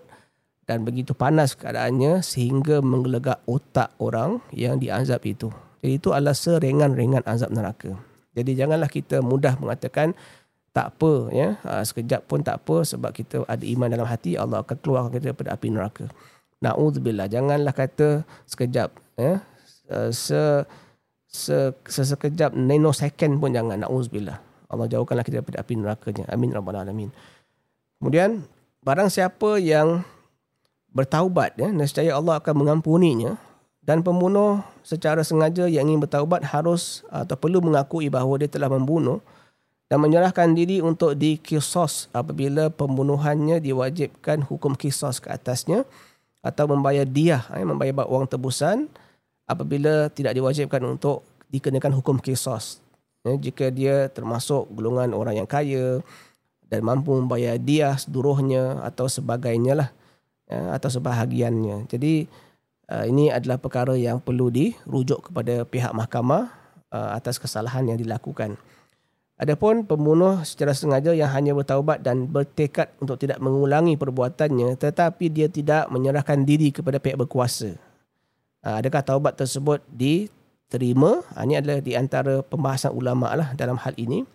dan 0.70 0.86
begitu 0.86 1.18
panas 1.18 1.58
keadaannya 1.58 2.22
sehingga 2.22 2.86
menggelegak 2.86 3.42
otak 3.50 3.92
orang 4.00 4.40
yang 4.54 4.80
diazab 4.80 5.20
itu. 5.26 5.50
Jadi 5.84 6.02
itu 6.02 6.10
adalah 6.14 6.38
seringan-ringan 6.38 7.26
azab 7.28 7.52
neraka. 7.52 8.15
Jadi 8.36 8.52
janganlah 8.54 8.92
kita 8.92 9.24
mudah 9.24 9.56
mengatakan 9.58 10.12
tak 10.76 10.92
apa 10.92 11.32
ya 11.32 11.56
uh, 11.64 11.80
sekejap 11.80 12.28
pun 12.28 12.44
tak 12.44 12.60
apa 12.60 12.84
sebab 12.84 13.16
kita 13.16 13.48
ada 13.48 13.64
iman 13.64 13.88
dalam 13.88 14.04
hati 14.04 14.36
Allah 14.36 14.60
akan 14.60 14.76
keluarkan 14.84 15.10
kita 15.16 15.32
daripada 15.32 15.56
api 15.56 15.68
neraka. 15.72 16.06
Nauzubillah 16.60 17.32
janganlah 17.32 17.72
kata 17.72 18.28
sekejap 18.44 18.92
ya 19.16 19.40
se, 20.12 20.66
se, 21.30 21.58
sesekejap 21.86 22.58
nanosecond 22.58 23.38
pun 23.38 23.54
jangan 23.54 23.78
na'udzubillah. 23.80 24.38
Allah 24.66 24.88
jauhkanlah 24.90 25.24
kita 25.24 25.42
daripada 25.42 25.62
api 25.62 25.74
nerakanya. 25.78 26.26
Amin 26.34 26.50
rabbal 26.52 26.76
alamin. 26.76 27.14
Kemudian 28.02 28.44
barang 28.82 29.10
siapa 29.14 29.62
yang 29.62 30.02
bertaubat 30.96 31.60
ya, 31.60 31.70
nescaya 31.70 32.16
Allah 32.16 32.40
akan 32.40 32.66
mengampuninya 32.66 33.38
dan 33.86 34.02
pembunuh 34.02 34.66
secara 34.82 35.22
sengaja 35.22 35.70
yang 35.70 35.86
ingin 35.86 36.02
bertaubat 36.02 36.42
harus 36.42 37.06
atau 37.14 37.38
perlu 37.38 37.62
mengakui 37.62 38.10
bahawa 38.10 38.42
dia 38.42 38.50
telah 38.50 38.68
membunuh 38.68 39.22
dan 39.86 40.02
menyerahkan 40.02 40.50
diri 40.58 40.82
untuk 40.82 41.14
dikisos 41.14 42.10
apabila 42.10 42.74
pembunuhannya 42.74 43.62
diwajibkan 43.62 44.42
hukum 44.42 44.74
kisos 44.74 45.22
ke 45.22 45.30
atasnya 45.30 45.86
atau 46.42 46.66
membayar 46.66 47.06
diah, 47.06 47.46
ya, 47.46 47.66
membayar 47.66 48.06
wang 48.10 48.26
tebusan 48.26 48.90
apabila 49.46 50.10
tidak 50.10 50.34
diwajibkan 50.34 50.82
untuk 50.86 51.22
dikenakan 51.54 51.94
hukum 52.02 52.18
kisos. 52.18 52.82
Ya, 53.22 53.38
jika 53.38 53.70
dia 53.70 54.10
termasuk 54.10 54.70
golongan 54.74 55.14
orang 55.14 55.42
yang 55.42 55.50
kaya 55.50 56.02
dan 56.70 56.82
mampu 56.82 57.14
membayar 57.14 57.58
dia 57.62 57.94
seluruhnya 57.98 58.82
atau 58.82 59.06
sebagainya 59.06 59.74
lah 59.78 59.90
ya, 60.50 60.74
atau 60.78 60.90
sebahagiannya. 60.90 61.86
Jadi 61.90 62.26
uh, 62.90 63.06
ini 63.06 63.32
adalah 63.32 63.62
perkara 63.62 63.94
yang 63.96 64.22
perlu 64.22 64.50
dirujuk 64.50 65.32
kepada 65.32 65.64
pihak 65.64 65.92
mahkamah 65.94 66.52
uh, 66.94 67.16
atas 67.18 67.38
kesalahan 67.38 67.86
yang 67.90 67.98
dilakukan. 68.00 68.58
Adapun 69.36 69.84
pembunuh 69.84 70.40
secara 70.48 70.72
sengaja 70.72 71.12
yang 71.12 71.28
hanya 71.28 71.52
bertaubat 71.52 72.00
dan 72.00 72.24
bertekad 72.24 72.88
untuk 73.04 73.20
tidak 73.20 73.44
mengulangi 73.44 74.00
perbuatannya 74.00 74.80
tetapi 74.80 75.28
dia 75.28 75.52
tidak 75.52 75.92
menyerahkan 75.92 76.48
diri 76.48 76.72
kepada 76.72 77.04
pihak 77.04 77.20
berkuasa 77.20 77.76
Ah, 78.66 78.82
adakah 78.82 79.06
taubat 79.06 79.38
tersebut 79.38 79.78
diterima? 79.94 81.22
Ah, 81.38 81.46
ini 81.46 81.62
adalah 81.62 81.78
di 81.86 81.94
antara 81.94 82.42
pembahasan 82.42 82.98
ulama 82.98 83.30
lah 83.38 83.54
dalam 83.54 83.78
hal 83.78 83.94
ini. 83.94 84.26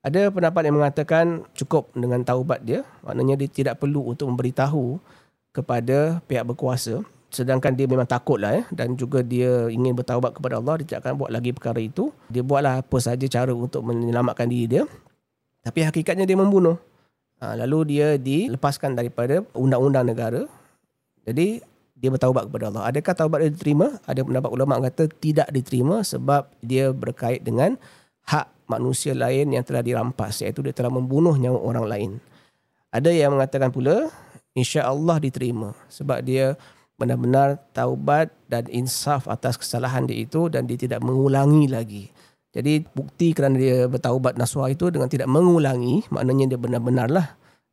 Ada 0.00 0.32
pendapat 0.32 0.72
yang 0.72 0.80
mengatakan 0.80 1.44
cukup 1.52 1.92
dengan 1.92 2.24
taubat 2.24 2.64
dia. 2.64 2.80
Maknanya 3.04 3.36
dia 3.36 3.52
tidak 3.52 3.76
perlu 3.76 4.08
untuk 4.08 4.32
memberitahu 4.32 4.96
kepada 5.52 6.24
pihak 6.24 6.48
berkuasa. 6.48 7.04
Sedangkan 7.32 7.72
dia 7.72 7.88
memang 7.88 8.04
takut 8.04 8.36
lah 8.36 8.60
eh, 8.60 8.64
dan 8.68 8.92
juga 8.92 9.24
dia 9.24 9.72
ingin 9.72 9.96
bertaubat 9.96 10.36
kepada 10.36 10.60
Allah. 10.60 10.84
Dia 10.84 10.86
tidak 10.92 11.00
akan 11.08 11.12
buat 11.16 11.30
lagi 11.32 11.50
perkara 11.56 11.80
itu. 11.80 12.12
Dia 12.28 12.44
buatlah 12.44 12.84
apa 12.84 12.98
saja 13.00 13.24
cara 13.24 13.56
untuk 13.56 13.80
menyelamatkan 13.88 14.44
diri 14.44 14.68
dia. 14.68 14.82
Tapi 15.64 15.80
hakikatnya 15.80 16.28
dia 16.28 16.36
membunuh. 16.36 16.76
Ha, 17.40 17.56
lalu 17.56 17.96
dia 17.96 18.20
dilepaskan 18.20 18.92
daripada 18.92 19.40
undang-undang 19.56 20.12
negara. 20.12 20.44
Jadi 21.24 21.64
dia 21.96 22.10
bertaubat 22.12 22.52
kepada 22.52 22.68
Allah. 22.68 22.84
Adakah 22.92 23.14
taubat 23.16 23.38
dia 23.46 23.50
diterima? 23.54 23.96
Ada 24.04 24.20
pendapat 24.28 24.50
ulama 24.52 24.82
kata 24.84 25.08
tidak 25.16 25.48
diterima 25.48 26.04
sebab 26.04 26.52
dia 26.60 26.92
berkait 26.92 27.40
dengan 27.40 27.80
hak 28.28 28.68
manusia 28.68 29.16
lain 29.16 29.56
yang 29.56 29.64
telah 29.64 29.80
dirampas 29.80 30.44
iaitu 30.44 30.60
dia 30.60 30.76
telah 30.76 30.92
membunuh 30.92 31.32
nyawa 31.38 31.58
orang 31.64 31.86
lain. 31.88 32.10
Ada 32.92 33.08
yang 33.08 33.32
mengatakan 33.38 33.72
pula 33.72 34.12
insya-Allah 34.52 35.16
diterima 35.22 35.72
sebab 35.88 36.20
dia 36.20 36.60
benar-benar 37.00 37.58
taubat 37.72 38.30
dan 38.46 38.68
insaf 38.68 39.26
atas 39.26 39.58
kesalahan 39.58 40.06
dia 40.06 40.22
itu 40.22 40.46
dan 40.52 40.68
dia 40.68 40.78
tidak 40.78 41.00
mengulangi 41.02 41.66
lagi. 41.66 42.04
Jadi 42.52 42.84
bukti 42.92 43.32
kerana 43.32 43.56
dia 43.56 43.88
bertaubat 43.88 44.36
nasuha 44.36 44.68
itu 44.68 44.92
dengan 44.92 45.08
tidak 45.08 45.24
mengulangi 45.24 46.04
maknanya 46.12 46.52
dia 46.52 46.60
benar-benarlah 46.60 47.26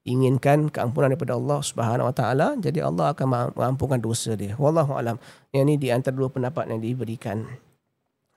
inginkan 0.08 0.72
keampunan 0.72 1.12
daripada 1.12 1.36
Allah 1.36 1.60
Subhanahu 1.60 2.08
Wa 2.08 2.16
Taala 2.16 2.48
jadi 2.56 2.88
Allah 2.88 3.12
akan 3.12 3.54
mengampunkan 3.54 4.00
dosa 4.00 4.40
dia. 4.40 4.56
Wallahu 4.56 4.96
alam. 4.96 5.20
Yang 5.52 5.62
ini 5.68 5.74
di 5.76 5.88
antara 5.92 6.16
dua 6.16 6.32
pendapat 6.32 6.72
yang 6.72 6.80
diberikan. 6.80 7.44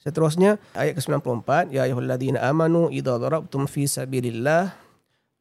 Seterusnya 0.02 0.58
ayat 0.74 0.98
ke-94 0.98 1.70
ya 1.70 1.86
ayyuhalladzina 1.86 2.42
amanu 2.42 2.90
idza 2.90 3.22
darabtum 3.22 3.70
fi 3.70 3.86
sabilillah 3.86 4.74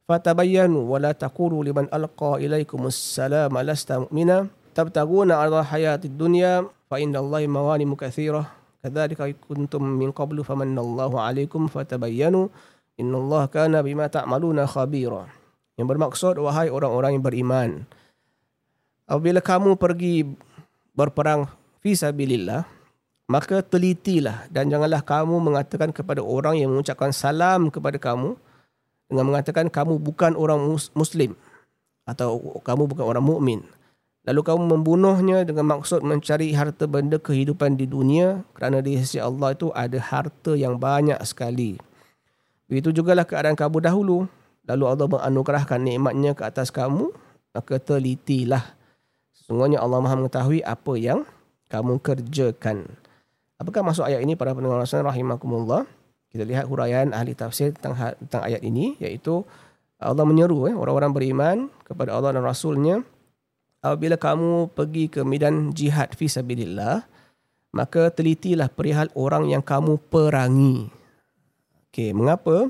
fatabayyanu 0.06 0.86
wa 0.86 1.02
la 1.02 1.10
taqulu 1.18 1.66
liman 1.66 1.90
alqa 1.90 2.38
ilaikumus 2.38 2.94
salama 2.94 3.66
lasta 3.66 4.06
mu'mina 4.06 4.46
tabtaguna 4.72 5.38
arda 5.38 5.62
hayatid 5.62 6.16
dunya 6.16 6.66
fa 6.88 6.98
innallahi 6.98 7.46
mawanimu 7.46 7.94
katsirah 7.94 8.48
kadzalika 8.82 9.28
kuntum 9.46 9.84
min 9.84 10.10
qablu 10.10 10.42
famanallahu 10.42 11.20
alaikum 11.20 11.70
fatabayyanu. 11.70 12.48
Innallaha 13.00 13.48
kana 13.48 13.80
bima 13.80 14.04
ta'maluna 14.10 14.68
khabira. 14.68 15.24
Yang 15.80 15.86
bermaksud 15.96 16.36
wahai 16.36 16.68
orang-orang 16.68 17.16
yang 17.16 17.24
beriman 17.24 17.70
apabila 19.12 19.44
kamu 19.44 19.76
pergi 19.76 20.24
berperang 20.96 21.44
fi 21.84 21.92
sabilillah 21.92 22.64
maka 23.28 23.60
telitilah 23.60 24.48
dan 24.48 24.72
janganlah 24.72 25.04
kamu 25.04 25.36
mengatakan 25.36 25.92
kepada 25.92 26.20
orang 26.24 26.60
yang 26.60 26.72
mengucapkan 26.72 27.12
salam 27.12 27.68
kepada 27.68 27.96
kamu 27.96 28.36
dengan 29.08 29.24
mengatakan 29.28 29.68
kamu 29.68 30.00
bukan 30.00 30.32
orang 30.36 30.60
mus- 30.64 30.92
muslim 30.96 31.36
atau 32.08 32.60
kamu 32.64 32.88
bukan 32.88 33.04
orang 33.06 33.24
mukmin. 33.24 33.60
Lalu 34.22 34.40
kamu 34.46 34.62
membunuhnya 34.78 35.42
dengan 35.42 35.74
maksud 35.74 36.06
mencari 36.06 36.54
harta 36.54 36.86
benda 36.86 37.18
kehidupan 37.18 37.74
di 37.74 37.90
dunia 37.90 38.46
kerana 38.54 38.78
di 38.78 38.94
sisi 39.02 39.18
Allah 39.18 39.50
itu 39.50 39.74
ada 39.74 39.98
harta 39.98 40.54
yang 40.54 40.78
banyak 40.78 41.18
sekali. 41.26 41.74
Begitu 42.70 42.94
jugalah 43.02 43.26
keadaan 43.26 43.58
kamu 43.58 43.82
dahulu. 43.82 44.30
Lalu 44.62 44.84
Allah 44.86 45.06
menganugerahkan 45.10 45.82
nikmatnya 45.82 46.38
ke 46.38 46.46
atas 46.46 46.70
kamu, 46.70 47.10
maka 47.50 47.82
telitilah. 47.82 48.62
Sesungguhnya 49.34 49.82
Allah 49.82 49.98
Maha 49.98 50.14
mengetahui 50.14 50.62
apa 50.62 50.94
yang 50.94 51.26
kamu 51.66 51.98
kerjakan. 51.98 52.86
Apakah 53.58 53.82
maksud 53.82 54.06
ayat 54.06 54.22
ini 54.22 54.38
para 54.38 54.54
pendengar 54.54 54.78
Rasul 54.78 55.02
rahimakumullah? 55.02 55.82
Kita 56.30 56.46
lihat 56.46 56.70
huraian 56.70 57.10
ahli 57.10 57.34
tafsir 57.34 57.74
tentang, 57.74 57.98
ha- 57.98 58.16
tentang 58.16 58.46
ayat 58.46 58.62
ini 58.62 58.94
iaitu 59.02 59.42
Allah 59.98 60.22
menyeru 60.22 60.70
eh, 60.70 60.74
orang-orang 60.74 61.10
beriman 61.10 61.56
kepada 61.82 62.14
Allah 62.14 62.38
dan 62.38 62.46
Rasulnya 62.46 63.02
apabila 63.82 64.14
kamu 64.16 64.70
pergi 64.72 65.10
ke 65.10 65.20
medan 65.26 65.74
jihad 65.74 66.14
fi 66.14 66.30
sabilillah 66.30 67.04
maka 67.74 68.12
telitilah 68.12 68.68
perihal 68.68 69.08
orang 69.16 69.48
yang 69.48 69.64
kamu 69.64 69.96
perangi. 70.12 70.92
Okey, 71.88 72.12
mengapa? 72.12 72.68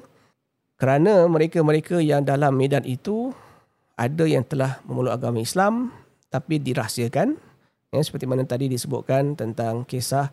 Kerana 0.78 1.26
mereka-mereka 1.30 2.02
yang 2.02 2.26
dalam 2.26 2.54
medan 2.54 2.82
itu 2.86 3.30
ada 3.94 4.24
yang 4.26 4.42
telah 4.42 4.82
memeluk 4.82 5.14
agama 5.14 5.38
Islam 5.38 5.94
tapi 6.32 6.58
dirahsiakan 6.58 7.38
ya, 7.92 8.00
seperti 8.00 8.24
mana 8.26 8.42
tadi 8.42 8.66
disebutkan 8.66 9.36
tentang 9.36 9.84
kisah 9.86 10.32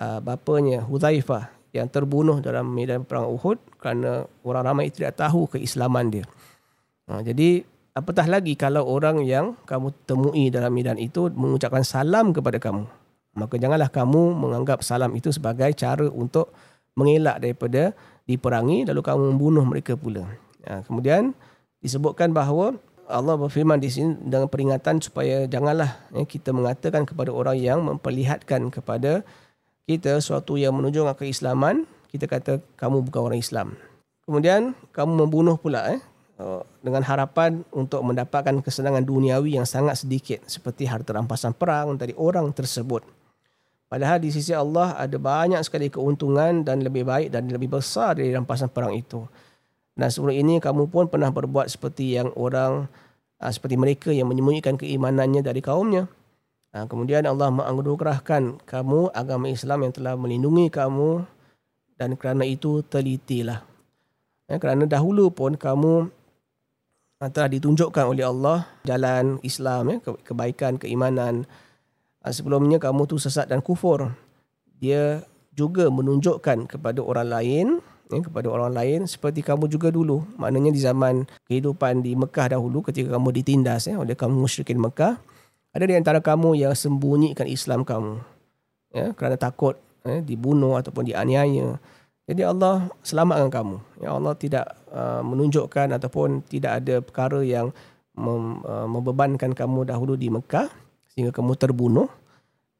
uh, 0.00 0.18
bapanya 0.18 0.82
Hudzaifah 0.82 1.52
yang 1.74 1.90
terbunuh 1.90 2.38
dalam 2.38 2.70
medan 2.70 3.02
perang 3.02 3.28
Uhud 3.28 3.58
kerana 3.82 4.24
orang 4.46 4.62
ramai 4.62 4.94
tidak 4.94 5.18
tahu 5.18 5.50
keislaman 5.50 6.06
dia. 6.10 6.26
Ha, 7.10 7.20
jadi 7.20 7.66
apatah 7.94 8.26
lagi 8.26 8.58
kalau 8.58 8.82
orang 8.84 9.22
yang 9.22 9.54
kamu 9.64 9.94
temui 10.04 10.50
dalam 10.50 10.74
medan 10.74 10.98
itu 10.98 11.30
mengucapkan 11.30 11.86
salam 11.86 12.34
kepada 12.34 12.58
kamu. 12.58 12.84
Maka 13.34 13.54
janganlah 13.58 13.90
kamu 13.90 14.34
menganggap 14.34 14.82
salam 14.82 15.14
itu 15.14 15.30
sebagai 15.34 15.70
cara 15.74 16.06
untuk 16.06 16.54
mengelak 16.94 17.42
daripada 17.42 17.94
diperangi 18.26 18.86
lalu 18.86 19.00
kamu 19.02 19.22
membunuh 19.34 19.64
mereka 19.66 19.98
pula. 19.98 20.26
Ha, 20.66 20.86
kemudian 20.86 21.34
disebutkan 21.82 22.30
bahawa 22.30 22.78
Allah 23.04 23.36
berfirman 23.36 23.82
di 23.82 23.90
sini 23.92 24.16
dengan 24.22 24.48
peringatan 24.48 25.02
supaya 25.02 25.44
janganlah 25.44 25.98
ya, 26.14 26.24
kita 26.24 26.54
mengatakan 26.56 27.04
kepada 27.04 27.34
orang 27.34 27.58
yang 27.58 27.84
memperlihatkan 27.84 28.72
kepada 28.72 29.20
kita 29.84 30.16
sesuatu 30.24 30.56
yang 30.56 30.72
menunjukkan 30.72 31.12
keislaman, 31.20 31.84
kita 32.08 32.24
kata 32.24 32.64
kamu 32.80 33.04
bukan 33.04 33.20
orang 33.28 33.40
Islam. 33.42 33.68
Kemudian 34.24 34.72
kamu 34.96 35.26
membunuh 35.26 35.60
pula 35.60 35.84
eh 35.92 36.00
dengan 36.82 37.02
harapan 37.06 37.62
untuk 37.70 38.02
mendapatkan 38.02 38.58
kesenangan 38.58 39.06
duniawi 39.06 39.54
yang 39.54 39.66
sangat 39.66 40.02
sedikit 40.02 40.42
seperti 40.50 40.90
harta 40.90 41.14
rampasan 41.14 41.54
perang 41.54 41.94
dari 41.94 42.10
orang 42.18 42.50
tersebut. 42.50 43.06
Padahal 43.86 44.18
di 44.18 44.34
sisi 44.34 44.50
Allah 44.50 44.98
ada 44.98 45.14
banyak 45.14 45.62
sekali 45.62 45.86
keuntungan 45.86 46.66
dan 46.66 46.82
lebih 46.82 47.06
baik 47.06 47.30
dan 47.30 47.46
lebih 47.46 47.78
besar 47.78 48.18
dari 48.18 48.34
rampasan 48.34 48.66
perang 48.66 48.90
itu. 48.90 49.22
Dan 49.94 50.10
sebelum 50.10 50.34
ini 50.34 50.58
kamu 50.58 50.90
pun 50.90 51.06
pernah 51.06 51.30
berbuat 51.30 51.70
seperti 51.70 52.18
yang 52.18 52.34
orang 52.34 52.90
uh, 53.38 53.52
seperti 53.54 53.78
mereka 53.78 54.10
yang 54.10 54.26
menyembunyikan 54.26 54.74
keimanannya 54.74 55.46
dari 55.46 55.62
kaumnya. 55.62 56.10
Ha, 56.74 56.90
kemudian 56.90 57.22
Allah 57.22 57.54
menganugerahkan 57.54 58.66
kamu 58.66 59.14
agama 59.14 59.46
Islam 59.46 59.86
yang 59.86 59.92
telah 59.94 60.18
melindungi 60.18 60.66
kamu 60.74 61.22
dan 61.94 62.18
kerana 62.18 62.42
itu 62.42 62.82
telitilah. 62.82 63.62
Ya, 64.50 64.58
kerana 64.58 64.82
dahulu 64.90 65.30
pun 65.30 65.54
kamu 65.54 66.10
telah 67.30 67.48
ditunjukkan 67.52 68.04
oleh 68.04 68.24
Allah 68.26 68.66
jalan 68.84 69.38
Islam, 69.44 69.82
ya, 69.92 69.96
ke- 70.00 70.20
kebaikan, 70.26 70.80
keimanan. 70.80 71.48
Ha, 72.24 72.32
sebelumnya 72.32 72.80
kamu 72.80 73.04
tu 73.04 73.20
sesat 73.20 73.48
dan 73.52 73.60
kufur. 73.60 74.12
Dia 74.80 75.22
juga 75.54 75.86
menunjukkan 75.92 76.66
kepada 76.66 77.00
orang 77.00 77.28
lain 77.30 77.66
ya, 78.10 78.20
kepada 78.24 78.50
orang 78.50 78.72
lain 78.74 79.00
seperti 79.06 79.40
kamu 79.40 79.70
juga 79.70 79.92
dulu. 79.92 80.26
Maknanya 80.36 80.74
di 80.74 80.80
zaman 80.82 81.28
kehidupan 81.46 82.02
di 82.02 82.18
Mekah 82.18 82.58
dahulu 82.58 82.82
ketika 82.84 83.14
kamu 83.14 83.28
ditindas 83.40 83.86
ya, 83.86 84.00
oleh 84.00 84.18
kaum 84.18 84.34
musyrikin 84.34 84.80
Mekah, 84.80 85.20
ada 85.74 85.84
di 85.84 85.94
antara 85.94 86.22
kamu 86.22 86.58
yang 86.58 86.74
sembunyikan 86.74 87.50
Islam 87.50 87.82
kamu 87.82 88.22
ya 88.94 89.10
kerana 89.10 89.34
takut 89.34 89.74
ya, 90.06 90.22
dibunuh 90.22 90.78
ataupun 90.78 91.10
dianiaya. 91.10 91.76
Jadi 92.24 92.40
Allah 92.40 92.88
selamatkan 93.04 93.52
kamu. 93.52 93.76
Ya 94.00 94.16
Allah 94.16 94.32
tidak 94.32 94.66
uh, 94.88 95.20
menunjukkan 95.20 95.92
ataupun 95.92 96.40
tidak 96.48 96.80
ada 96.80 97.04
perkara 97.04 97.44
yang 97.44 97.68
mem, 98.16 98.64
uh, 98.64 98.88
membebankan 98.88 99.52
kamu 99.52 99.84
dahulu 99.92 100.16
di 100.16 100.32
Mekah 100.32 100.72
sehingga 101.12 101.36
kamu 101.36 101.52
terbunuh. 101.60 102.08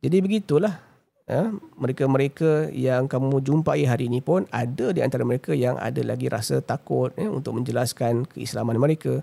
Jadi 0.00 0.16
begitulah 0.24 0.80
ya, 1.28 1.52
mereka-mereka 1.76 2.72
yang 2.72 3.04
kamu 3.04 3.44
jumpai 3.44 3.84
hari 3.84 4.08
ini 4.08 4.24
pun 4.24 4.48
ada 4.48 4.92
di 4.96 5.00
antara 5.04 5.28
mereka 5.28 5.52
yang 5.52 5.76
ada 5.76 6.00
lagi 6.00 6.32
rasa 6.32 6.64
takut 6.64 7.12
ya, 7.16 7.28
untuk 7.28 7.56
menjelaskan 7.56 8.24
keislaman 8.24 8.80
mereka. 8.80 9.20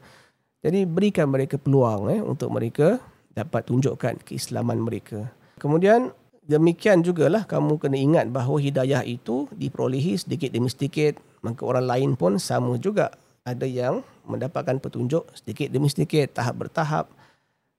Jadi 0.61 0.85
berikan 0.85 1.33
mereka 1.33 1.57
peluang 1.57 2.13
ya, 2.13 2.21
untuk 2.21 2.53
mereka 2.53 3.01
dapat 3.33 3.65
tunjukkan 3.65 4.21
keislaman 4.21 4.77
mereka. 4.77 5.33
Kemudian 5.57 6.13
demikian 6.51 6.99
jugalah 6.99 7.47
kamu 7.47 7.79
kena 7.79 7.95
ingat 7.95 8.27
bahawa 8.27 8.59
hidayah 8.59 9.07
itu 9.07 9.47
diperolehi 9.55 10.19
sedikit 10.19 10.51
demi 10.51 10.67
sedikit. 10.67 11.15
Maka 11.39 11.63
orang 11.63 11.85
lain 11.87 12.09
pun 12.19 12.35
sama 12.35 12.75
juga. 12.75 13.15
Ada 13.41 13.65
yang 13.65 14.05
mendapatkan 14.27 14.77
petunjuk 14.77 15.25
sedikit 15.33 15.71
demi 15.73 15.89
sedikit, 15.89 16.29
tahap 16.35 16.67
bertahap. 16.67 17.09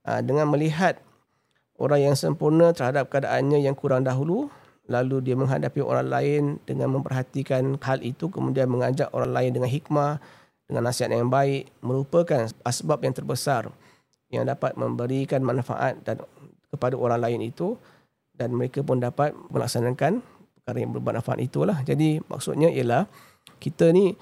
Ah, 0.03 0.19
Dengan 0.19 0.51
melihat 0.51 0.99
orang 1.79 2.11
yang 2.11 2.17
sempurna 2.19 2.75
terhadap 2.75 3.07
keadaannya 3.13 3.63
yang 3.63 3.79
kurang 3.79 4.03
dahulu, 4.03 4.51
lalu 4.91 5.23
dia 5.23 5.39
menghadapi 5.39 5.79
orang 5.79 6.09
lain 6.11 6.43
dengan 6.67 6.91
memperhatikan 6.99 7.79
hal 7.79 8.03
itu, 8.03 8.27
kemudian 8.27 8.67
mengajak 8.67 9.07
orang 9.15 9.31
lain 9.31 9.51
dengan 9.55 9.71
hikmah, 9.71 10.19
dengan 10.67 10.83
nasihat 10.91 11.15
yang 11.15 11.31
baik, 11.31 11.71
merupakan 11.79 12.51
asbab 12.67 13.07
yang 13.07 13.15
terbesar 13.15 13.71
yang 14.33 14.49
dapat 14.49 14.75
memberikan 14.75 15.45
manfaat 15.45 16.01
dan 16.03 16.19
kepada 16.73 16.97
orang 16.97 17.21
lain 17.21 17.53
itu 17.53 17.77
dan 18.43 18.51
mereka 18.51 18.83
pun 18.83 18.99
dapat 18.99 19.31
melaksanakan 19.55 20.19
perkara 20.59 20.79
yang 20.83 20.91
bermanfaat 20.91 21.39
itulah. 21.39 21.79
Jadi 21.87 22.19
maksudnya 22.27 22.67
ialah 22.75 23.07
kita 23.63 23.95
ni 23.95 24.19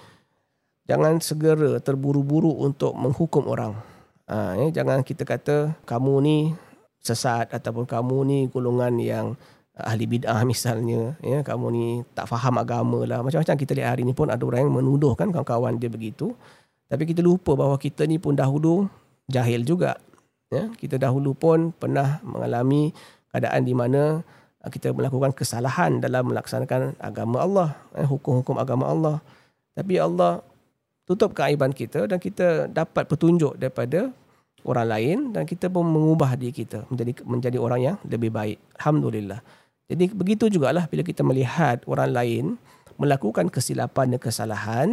jangan 0.85 1.17
segera 1.25 1.81
terburu-buru 1.81 2.61
untuk 2.61 2.93
menghukum 2.93 3.49
orang. 3.49 3.73
Ha, 4.29 4.61
ya, 4.61 4.85
jangan 4.85 5.01
kita 5.01 5.25
kata 5.25 5.81
kamu 5.89 6.13
ni 6.21 6.37
sesat 7.01 7.49
ataupun 7.51 7.89
kamu 7.89 8.17
ni 8.29 8.39
golongan 8.53 9.01
yang 9.01 9.27
ahli 9.75 10.05
bid'ah 10.05 10.45
misalnya 10.53 11.17
ya 11.25 11.41
kamu 11.41 11.67
ni 11.73 11.87
tak 12.13 12.29
faham 12.29 12.61
agama 12.61 13.01
lah 13.09 13.25
macam-macam 13.25 13.57
kita 13.57 13.73
lihat 13.73 13.97
hari 13.97 14.05
ni 14.05 14.13
pun 14.13 14.29
ada 14.29 14.45
orang 14.45 14.69
yang 14.69 14.77
menuduhkan 14.77 15.33
kawan-kawan 15.33 15.81
dia 15.81 15.89
begitu 15.89 16.37
tapi 16.91 17.07
kita 17.07 17.23
lupa 17.23 17.55
bahawa 17.55 17.79
kita 17.79 18.03
ni 18.03 18.19
pun 18.19 18.35
dahulu 18.35 18.91
jahil 19.31 19.63
juga. 19.63 19.95
Ya, 20.51 20.67
kita 20.75 20.99
dahulu 20.99 21.39
pun 21.39 21.71
pernah 21.71 22.19
mengalami 22.27 22.91
keadaan 23.31 23.63
di 23.65 23.75
mana 23.75 24.21
uh, 24.61 24.71
kita 24.71 24.93
melakukan 24.93 25.33
kesalahan 25.33 26.03
dalam 26.03 26.31
melaksanakan 26.31 26.99
agama 27.01 27.43
Allah, 27.43 27.69
eh, 27.97 28.07
hukum-hukum 28.07 28.59
agama 28.59 28.91
Allah. 28.91 29.17
Tapi 29.75 29.97
Allah 29.97 30.43
tutup 31.07 31.35
keaiban 31.35 31.75
kita 31.75 32.07
dan 32.07 32.19
kita 32.23 32.71
dapat 32.71 33.07
petunjuk 33.07 33.59
daripada 33.59 34.11
orang 34.63 34.87
lain 34.87 35.19
dan 35.33 35.49
kita 35.49 35.73
pun 35.73 35.89
mengubah 35.89 36.37
diri 36.37 36.53
kita 36.53 36.85
menjadi 36.93 37.13
menjadi 37.25 37.59
orang 37.59 37.81
yang 37.81 37.97
lebih 38.07 38.31
baik. 38.31 38.59
Alhamdulillah. 38.79 39.41
Jadi 39.91 40.15
begitu 40.15 40.47
jugalah 40.47 40.87
bila 40.87 41.03
kita 41.03 41.27
melihat 41.27 41.83
orang 41.91 42.11
lain 42.15 42.45
melakukan 43.01 43.51
kesilapan 43.51 44.15
dan 44.15 44.21
kesalahan, 44.21 44.89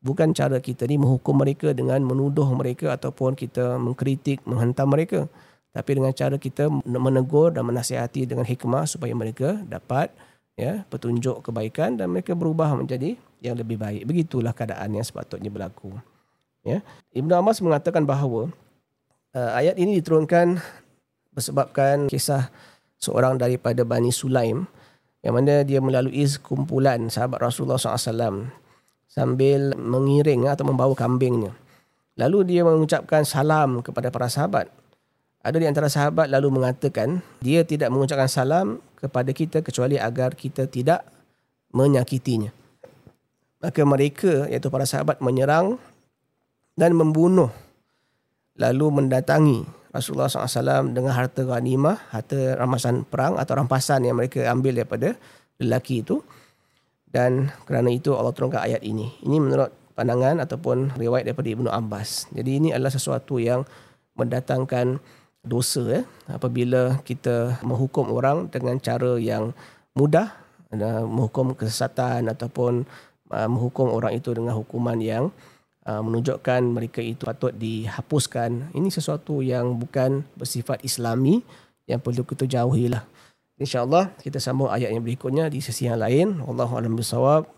bukan 0.00 0.30
cara 0.32 0.62
kita 0.62 0.86
ni 0.86 0.96
menghukum 0.96 1.36
mereka 1.36 1.74
dengan 1.74 2.00
menuduh 2.00 2.46
mereka 2.54 2.94
ataupun 2.94 3.34
kita 3.34 3.76
mengkritik, 3.76 4.40
menghentam 4.46 4.88
mereka. 4.88 5.26
Tapi 5.78 5.94
dengan 5.94 6.10
cara 6.10 6.34
kita 6.34 6.66
menegur 6.82 7.54
dan 7.54 7.62
menasihati 7.62 8.26
dengan 8.26 8.42
hikmah 8.42 8.82
supaya 8.90 9.14
mereka 9.14 9.62
dapat 9.62 10.10
ya 10.58 10.82
petunjuk 10.90 11.46
kebaikan 11.46 11.94
dan 11.94 12.10
mereka 12.10 12.34
berubah 12.34 12.74
menjadi 12.74 13.14
yang 13.38 13.54
lebih 13.54 13.78
baik. 13.78 14.02
Begitulah 14.02 14.50
keadaan 14.50 14.98
yang 14.98 15.06
sepatutnya 15.06 15.54
berlaku. 15.54 15.94
Ya. 16.66 16.82
Ibnu 17.14 17.30
Abbas 17.30 17.62
mengatakan 17.62 18.02
bahawa 18.02 18.50
uh, 19.38 19.50
ayat 19.54 19.78
ini 19.78 20.02
diturunkan 20.02 20.58
bersebabkan 21.30 22.10
kisah 22.10 22.50
seorang 22.98 23.38
daripada 23.38 23.86
Bani 23.86 24.10
Sulaim 24.10 24.66
yang 25.22 25.38
mana 25.38 25.62
dia 25.62 25.78
melalui 25.78 26.26
kumpulan 26.42 27.06
sahabat 27.06 27.38
Rasulullah 27.38 27.78
SAW 27.78 28.50
sambil 29.06 29.78
mengiring 29.78 30.50
atau 30.50 30.66
membawa 30.66 30.98
kambingnya. 30.98 31.54
Lalu 32.18 32.50
dia 32.50 32.66
mengucapkan 32.66 33.22
salam 33.22 33.78
kepada 33.78 34.10
para 34.10 34.26
sahabat. 34.26 34.66
Ada 35.38 35.62
di 35.62 35.66
antara 35.70 35.86
sahabat 35.86 36.26
lalu 36.28 36.50
mengatakan 36.50 37.22
dia 37.38 37.62
tidak 37.62 37.94
mengucapkan 37.94 38.26
salam 38.26 38.82
kepada 38.98 39.30
kita 39.30 39.62
kecuali 39.62 39.94
agar 39.94 40.34
kita 40.34 40.66
tidak 40.66 41.06
menyakitinya. 41.70 42.50
Maka 43.62 43.82
mereka 43.86 44.46
iaitu 44.50 44.70
para 44.70 44.86
sahabat 44.86 45.22
menyerang 45.22 45.78
dan 46.78 46.94
membunuh 46.94 47.50
lalu 48.58 48.86
mendatangi 48.90 49.66
Rasulullah 49.88 50.28
SAW 50.28 50.92
dengan 50.92 51.16
harta 51.16 51.42
ghanimah, 51.42 52.12
harta 52.12 52.58
rampasan 52.58 53.08
perang 53.08 53.40
atau 53.40 53.56
rampasan 53.56 54.04
yang 54.04 54.18
mereka 54.20 54.44
ambil 54.50 54.76
daripada 54.76 55.16
lelaki 55.58 56.04
itu. 56.04 56.20
Dan 57.08 57.48
kerana 57.64 57.88
itu 57.88 58.12
Allah 58.12 58.36
turunkan 58.36 58.60
ayat 58.60 58.84
ini. 58.84 59.08
Ini 59.24 59.40
menurut 59.40 59.72
pandangan 59.96 60.44
ataupun 60.44 60.92
riwayat 60.94 61.24
daripada 61.24 61.48
Ibnu 61.48 61.72
Abbas. 61.72 62.28
Jadi 62.36 62.50
ini 62.60 62.68
adalah 62.70 62.92
sesuatu 62.92 63.40
yang 63.40 63.64
mendatangkan 64.12 65.00
dosa 65.46 66.02
eh, 66.02 66.04
apabila 66.26 67.00
kita 67.06 67.62
menghukum 67.62 68.10
orang 68.10 68.50
dengan 68.50 68.76
cara 68.82 69.16
yang 69.16 69.54
mudah 69.94 70.34
uh, 70.74 71.04
menghukum 71.06 71.54
kesesatan 71.56 72.28
ataupun 72.28 72.84
uh, 73.32 73.48
menghukum 73.48 73.90
orang 73.90 74.18
itu 74.18 74.34
dengan 74.34 74.54
hukuman 74.58 74.98
yang 74.98 75.30
uh, 75.86 76.02
menunjukkan 76.02 76.60
mereka 76.68 77.00
itu 77.00 77.24
patut 77.24 77.54
dihapuskan. 77.54 78.70
Ini 78.74 78.88
sesuatu 78.92 79.40
yang 79.40 79.78
bukan 79.78 80.26
bersifat 80.36 80.84
islami 80.84 81.42
yang 81.88 82.02
perlu 82.02 82.22
kita 82.22 82.44
jauhilah. 82.44 83.02
InsyaAllah 83.58 84.14
kita 84.22 84.38
sambung 84.38 84.70
ayat 84.70 84.94
yang 84.94 85.02
berikutnya 85.02 85.50
di 85.50 85.58
sesi 85.58 85.90
yang 85.90 85.98
lain. 85.98 86.38
Wallahu 86.46 86.78
a'lam 86.78 86.94
bishawab. 86.94 87.50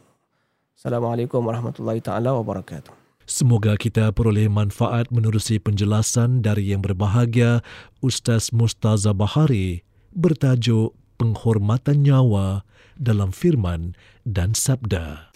Assalamualaikum 0.73 1.45
warahmatullahi 1.45 2.01
taala 2.01 2.33
wabarakatuh. 2.41 3.00
Semoga 3.30 3.74
kita 3.74 4.14
peroleh 4.14 4.46
manfaat 4.46 5.10
menerusi 5.10 5.58
penjelasan 5.58 6.46
dari 6.46 6.70
yang 6.70 6.86
berbahagia 6.86 7.66
Ustaz 7.98 8.54
Mustaza 8.54 9.18
Bahari 9.18 9.82
bertajuk 10.14 10.94
Penghormatan 11.18 12.06
Nyawa 12.06 12.62
dalam 13.02 13.34
Firman 13.34 13.98
dan 14.30 14.54
Sabda. 14.54 15.34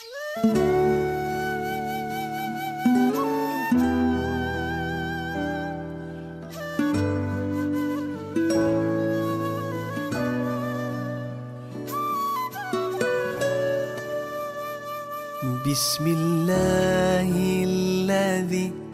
بسم 15.70 16.08
الله 16.08 17.30
الذي 17.64 17.73